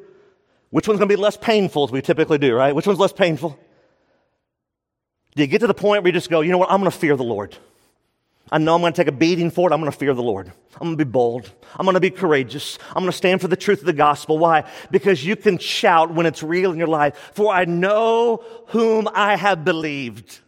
Which 0.69 0.87
one's 0.87 0.99
going 0.99 1.09
to 1.09 1.15
be 1.15 1.21
less 1.21 1.37
painful, 1.37 1.85
as 1.85 1.91
we 1.91 2.01
typically 2.01 2.37
do, 2.37 2.53
right? 2.53 2.75
Which 2.75 2.85
one's 2.85 2.99
less 2.99 3.13
painful? 3.13 3.57
Do 5.37 5.43
you 5.43 5.47
get 5.47 5.59
to 5.59 5.67
the 5.67 5.75
point 5.75 6.01
where 6.01 6.09
you 6.09 6.13
just 6.13 6.31
go, 6.31 6.41
you 6.41 6.51
know 6.51 6.57
what? 6.57 6.71
I'm 6.71 6.79
going 6.79 6.89
to 6.89 6.97
fear 6.97 7.15
the 7.15 7.23
Lord. 7.23 7.55
I 8.51 8.57
know 8.57 8.73
I'm 8.73 8.81
going 8.81 8.91
to 8.91 8.97
take 8.97 9.07
a 9.07 9.15
beating 9.15 9.51
for 9.51 9.69
it. 9.69 9.73
I'm 9.73 9.79
going 9.79 9.91
to 9.91 9.95
fear 9.95 10.15
the 10.15 10.23
Lord. 10.23 10.51
I'm 10.73 10.87
going 10.87 10.97
to 10.97 11.05
be 11.05 11.11
bold. 11.11 11.51
I'm 11.75 11.85
going 11.85 11.93
to 11.93 11.99
be 11.99 12.09
courageous. 12.09 12.79
I'm 12.87 13.03
going 13.03 13.11
to 13.11 13.17
stand 13.17 13.41
for 13.41 13.47
the 13.47 13.55
truth 13.55 13.81
of 13.81 13.85
the 13.85 13.93
gospel. 13.93 14.39
Why? 14.39 14.63
Because 14.89 15.23
you 15.23 15.35
can 15.35 15.59
shout 15.59 16.11
when 16.11 16.25
it's 16.25 16.41
real 16.41 16.71
in 16.71 16.79
your 16.79 16.87
life. 16.87 17.33
For 17.35 17.53
I 17.53 17.65
know 17.65 18.43
whom 18.69 19.07
I 19.13 19.35
have 19.35 19.63
believed. 19.63 20.39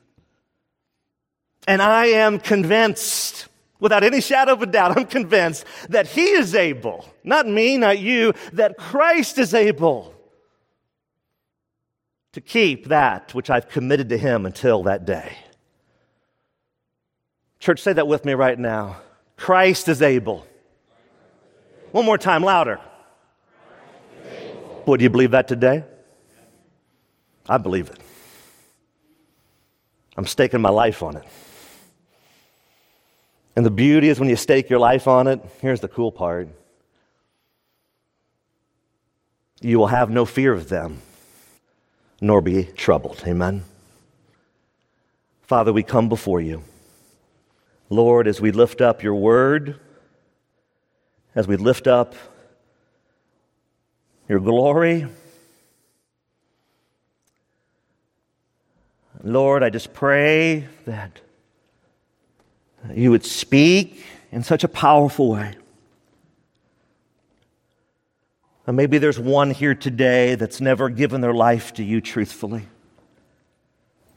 And 1.68 1.84
I 1.84 2.08
am 2.08 2.40
convinced, 2.40 3.48
without 3.80 4.04
any 4.04 4.22
shadow 4.22 4.54
of 4.54 4.64
a 4.64 4.66
doubt, 4.66 4.98
I'm 4.98 5.06
convinced 5.06 5.66
that 5.90 6.08
He 6.08 6.30
is 6.30 6.56
able, 6.56 7.06
not 7.24 7.48
me, 7.48 7.78
not 7.78 8.00
you, 8.00 8.34
that 8.54 8.76
Christ 8.78 9.38
is 9.38 9.54
able 9.54 10.16
to 12.34 12.41
keep 12.41 12.88
that 12.88 13.34
which 13.34 13.49
I've 13.49 13.69
committed 13.69 14.09
to 14.09 14.17
Him 14.17 14.45
until 14.45 14.84
that 14.84 15.05
day. 15.05 15.36
Church, 17.59 17.82
say 17.82 17.93
that 17.93 18.07
with 18.07 18.25
me 18.25 18.34
right 18.34 18.57
now. 18.57 18.97
Christ 19.36 19.88
is 19.88 20.01
able. 20.01 20.45
One 21.91 22.05
more 22.05 22.17
time, 22.17 22.43
louder. 22.43 22.80
Boy, 24.86 24.97
do 24.97 25.03
you 25.03 25.09
believe 25.09 25.32
that 25.32 25.47
today? 25.47 25.84
I 27.47 27.57
believe 27.57 27.89
it. 27.89 27.99
I'm 30.15 30.25
staking 30.25 30.61
my 30.61 30.69
life 30.69 31.01
on 31.01 31.15
it. 31.15 31.23
And 33.55 33.65
the 33.65 33.71
beauty 33.71 34.09
is 34.09 34.19
when 34.19 34.30
you 34.30 34.36
stake 34.36 34.69
your 34.69 34.80
life 34.80 35.07
on 35.07 35.27
it, 35.27 35.41
here's 35.61 35.80
the 35.80 35.88
cool 35.88 36.11
part 36.11 36.49
you 39.61 39.77
will 39.77 39.88
have 39.88 40.09
no 40.09 40.25
fear 40.25 40.53
of 40.53 40.69
them, 40.69 41.01
nor 42.22 42.41
be 42.41 42.65
troubled. 42.65 43.24
Amen. 43.26 43.63
Father, 45.41 45.74
we 45.74 45.84
come 45.84 46.09
before 46.09 46.41
you. 46.41 46.63
Lord, 47.89 48.28
as 48.28 48.39
we 48.39 48.51
lift 48.51 48.82
up 48.82 49.01
your 49.01 49.15
word, 49.15 49.80
as 51.34 51.47
we 51.47 51.57
lift 51.57 51.88
up 51.88 52.13
your 54.28 54.39
glory, 54.39 55.07
Lord, 59.24 59.63
I 59.63 59.70
just 59.70 59.93
pray 59.93 60.67
that 60.86 61.20
you 62.93 63.11
would 63.11 63.26
speak 63.26 64.05
in 64.32 64.43
such 64.43 64.63
a 64.63 64.67
powerful 64.67 65.32
way. 65.32 65.55
And 68.70 68.78
maybe 68.78 68.99
there's 68.99 69.17
one 69.17 69.49
here 69.49 69.74
today 69.74 70.36
that's 70.36 70.61
never 70.61 70.89
given 70.89 71.22
their 71.22 71.34
life 71.34 71.74
to 71.74 71.84
you 71.84 72.01
truthfully. 72.01 72.67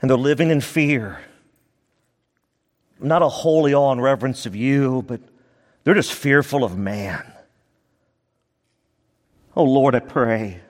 And 0.02 0.10
they're 0.10 0.18
living 0.18 0.50
in 0.50 0.60
fear 0.60 1.20
not 3.00 3.22
a 3.22 3.30
holy 3.30 3.72
awe 3.72 3.92
and 3.92 4.02
reverence 4.02 4.44
of 4.44 4.54
you, 4.54 5.02
but 5.08 5.22
they're 5.84 5.94
just 5.94 6.12
fearful 6.12 6.64
of 6.64 6.76
man. 6.76 7.24
Oh 9.56 9.64
Lord, 9.64 9.94
I 9.94 10.00
pray, 10.00 10.60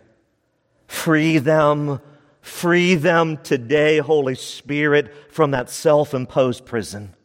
free 0.87 1.39
them, 1.39 2.01
free 2.41 2.95
them 2.95 3.37
today, 3.39 3.99
Holy 3.99 4.37
Spirit, 4.37 5.13
from 5.29 5.51
that 5.51 5.69
self 5.69 6.15
imposed 6.15 6.65
prison. 6.65 7.17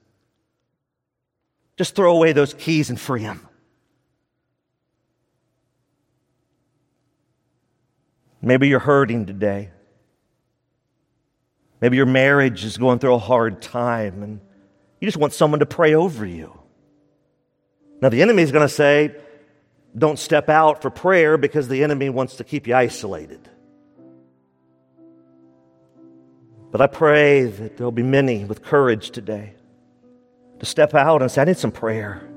Just 1.77 1.93
throw 1.93 2.15
away 2.15 2.33
those 2.33 2.55
keys 2.55 2.89
and 2.89 2.99
free 2.99 3.21
them. 3.21 3.46
Maybe 8.41 8.67
you're 8.67 8.79
hurting 8.79 9.25
today. 9.25 9.71
Maybe 11.81 11.97
your 11.97 12.05
marriage 12.05 12.63
is 12.63 12.77
going 12.77 12.99
through 12.99 13.13
a 13.13 13.19
hard 13.19 13.61
time 13.61 14.23
and 14.23 14.39
you 14.99 15.07
just 15.07 15.17
want 15.17 15.33
someone 15.33 15.59
to 15.59 15.65
pray 15.65 15.93
over 15.93 16.25
you. 16.25 16.57
Now, 18.01 18.09
the 18.09 18.21
enemy 18.21 18.43
is 18.43 18.51
going 18.51 18.67
to 18.67 18.73
say, 18.73 19.15
don't 19.97 20.19
step 20.19 20.49
out 20.49 20.81
for 20.81 20.89
prayer 20.89 21.37
because 21.37 21.67
the 21.67 21.83
enemy 21.83 22.09
wants 22.09 22.37
to 22.37 22.43
keep 22.43 22.67
you 22.67 22.75
isolated. 22.75 23.47
But 26.71 26.81
I 26.81 26.87
pray 26.87 27.45
that 27.45 27.77
there'll 27.77 27.91
be 27.91 28.03
many 28.03 28.45
with 28.45 28.61
courage 28.61 29.11
today 29.11 29.53
to 30.59 30.65
step 30.65 30.93
out 30.93 31.21
and 31.21 31.31
say, 31.31 31.41
I 31.41 31.45
need 31.45 31.57
some 31.57 31.71
prayer. 31.71 32.27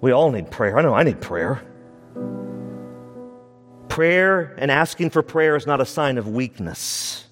We 0.00 0.12
all 0.12 0.30
need 0.30 0.50
prayer. 0.50 0.78
I 0.78 0.82
know 0.82 0.94
I 0.94 1.02
need 1.02 1.20
prayer. 1.20 1.62
Prayer 3.94 4.52
and 4.58 4.72
asking 4.72 5.10
for 5.10 5.22
prayer 5.22 5.54
is 5.54 5.68
not 5.68 5.80
a 5.80 5.86
sign 5.86 6.18
of 6.18 6.26
weakness. 6.26 7.24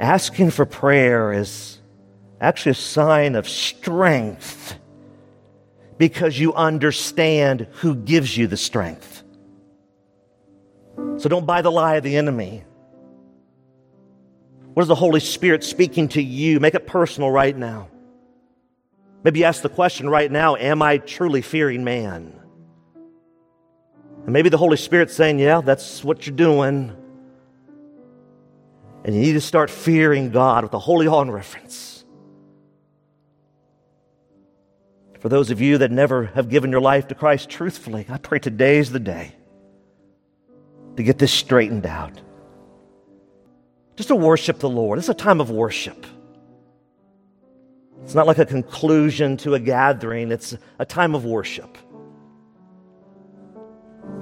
Asking 0.00 0.50
for 0.50 0.64
prayer 0.64 1.34
is 1.34 1.78
actually 2.40 2.70
a 2.70 2.76
sign 2.76 3.34
of 3.34 3.46
strength 3.46 4.74
because 5.98 6.38
you 6.38 6.54
understand 6.54 7.68
who 7.72 7.94
gives 7.94 8.34
you 8.34 8.46
the 8.46 8.56
strength. 8.56 9.22
So 11.18 11.28
don't 11.28 11.44
buy 11.44 11.60
the 11.60 11.70
lie 11.70 11.96
of 11.96 12.04
the 12.04 12.16
enemy. 12.16 12.64
What 14.72 14.80
is 14.80 14.88
the 14.88 14.94
Holy 14.94 15.20
Spirit 15.20 15.62
speaking 15.62 16.08
to 16.08 16.22
you? 16.22 16.58
Make 16.58 16.74
it 16.74 16.86
personal 16.86 17.30
right 17.30 17.54
now. 17.54 17.90
Maybe 19.24 19.44
ask 19.44 19.60
the 19.60 19.68
question 19.68 20.08
right 20.08 20.32
now 20.32 20.56
Am 20.56 20.80
I 20.80 20.96
truly 20.96 21.42
fearing 21.42 21.84
man? 21.84 22.38
And 24.24 24.32
maybe 24.32 24.48
the 24.48 24.58
Holy 24.58 24.76
Spirit's 24.76 25.14
saying, 25.14 25.38
Yeah, 25.38 25.60
that's 25.60 26.04
what 26.04 26.26
you're 26.26 26.36
doing. 26.36 26.96
And 29.04 29.14
you 29.14 29.20
need 29.20 29.32
to 29.32 29.40
start 29.40 29.68
fearing 29.68 30.30
God 30.30 30.62
with 30.62 30.74
a 30.74 30.78
holy 30.78 31.08
awe 31.08 31.22
and 31.22 31.32
reverence. 31.32 32.04
For 35.18 35.28
those 35.28 35.50
of 35.50 35.60
you 35.60 35.78
that 35.78 35.90
never 35.90 36.26
have 36.26 36.48
given 36.48 36.70
your 36.70 36.80
life 36.80 37.08
to 37.08 37.14
Christ 37.14 37.48
truthfully, 37.48 38.06
I 38.08 38.18
pray 38.18 38.38
today's 38.38 38.90
the 38.90 39.00
day 39.00 39.34
to 40.96 41.02
get 41.02 41.18
this 41.18 41.32
straightened 41.32 41.86
out. 41.86 42.20
Just 43.96 44.08
to 44.08 44.16
worship 44.16 44.58
the 44.58 44.68
Lord. 44.68 44.98
It's 44.98 45.08
a 45.08 45.14
time 45.14 45.40
of 45.40 45.50
worship. 45.50 46.06
It's 48.02 48.14
not 48.14 48.26
like 48.26 48.38
a 48.38 48.46
conclusion 48.46 49.36
to 49.38 49.54
a 49.54 49.60
gathering, 49.60 50.32
it's 50.32 50.56
a 50.78 50.84
time 50.84 51.14
of 51.14 51.24
worship. 51.24 51.78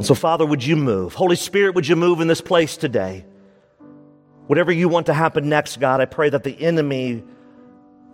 And 0.00 0.06
so, 0.06 0.14
Father, 0.14 0.46
would 0.46 0.64
you 0.64 0.76
move? 0.76 1.12
Holy 1.12 1.36
Spirit, 1.36 1.74
would 1.74 1.86
you 1.86 1.94
move 1.94 2.22
in 2.22 2.26
this 2.26 2.40
place 2.40 2.78
today? 2.78 3.22
Whatever 4.46 4.72
you 4.72 4.88
want 4.88 5.04
to 5.06 5.12
happen 5.12 5.50
next, 5.50 5.78
God, 5.78 6.00
I 6.00 6.06
pray 6.06 6.30
that 6.30 6.42
the 6.42 6.58
enemy 6.58 7.22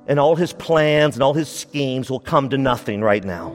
and 0.08 0.18
all 0.18 0.34
his 0.34 0.52
plans 0.52 1.14
and 1.14 1.22
all 1.22 1.32
his 1.32 1.48
schemes 1.48 2.10
will 2.10 2.18
come 2.18 2.48
to 2.48 2.58
nothing 2.58 3.02
right 3.02 3.22
now. 3.22 3.52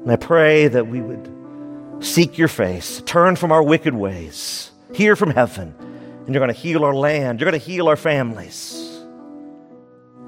And 0.00 0.10
I 0.10 0.16
pray 0.16 0.66
that 0.66 0.88
we 0.88 1.00
would 1.00 2.04
seek 2.04 2.38
your 2.38 2.48
face, 2.48 3.00
turn 3.06 3.36
from 3.36 3.52
our 3.52 3.62
wicked 3.62 3.94
ways, 3.94 4.72
hear 4.92 5.14
from 5.14 5.30
heaven, 5.30 5.72
and 5.78 6.34
you're 6.34 6.44
going 6.44 6.52
to 6.52 6.60
heal 6.60 6.84
our 6.84 6.96
land. 6.96 7.38
You're 7.38 7.48
going 7.48 7.60
to 7.60 7.64
heal 7.64 7.86
our 7.86 7.94
families. 7.94 8.72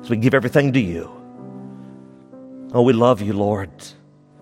So 0.02 0.10
we 0.10 0.16
give 0.18 0.34
everything 0.34 0.74
to 0.74 0.80
you. 0.80 1.10
Oh, 2.72 2.82
we 2.82 2.92
love 2.92 3.20
you, 3.20 3.32
Lord. 3.32 3.72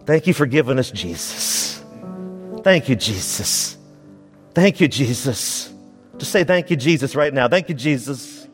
Thank 0.04 0.26
you 0.26 0.34
for 0.34 0.46
giving 0.46 0.78
us 0.78 0.90
Jesus. 0.90 1.82
Thank 2.62 2.88
you, 2.88 2.96
Jesus. 2.96 3.76
Thank 4.54 4.80
you, 4.80 4.88
Jesus. 4.88 5.72
Just 6.18 6.32
say 6.32 6.44
thank 6.44 6.70
you, 6.70 6.76
Jesus, 6.76 7.14
right 7.14 7.32
now. 7.32 7.48
Thank 7.48 7.68
you, 7.68 7.74
Jesus. 7.74 8.46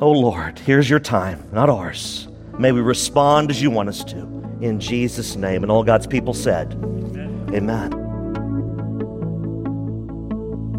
Oh, 0.00 0.12
Lord, 0.12 0.58
here's 0.58 0.88
your 0.88 1.00
time, 1.00 1.44
not 1.52 1.68
ours. 1.68 2.28
May 2.58 2.72
we 2.72 2.80
respond 2.80 3.50
as 3.50 3.60
you 3.60 3.70
want 3.70 3.88
us 3.88 4.02
to. 4.04 4.18
In 4.60 4.80
Jesus' 4.80 5.36
name. 5.36 5.62
And 5.62 5.70
all 5.70 5.84
God's 5.84 6.06
people 6.06 6.34
said, 6.34 6.72
Amen. 6.74 7.50
Amen. 7.54 8.09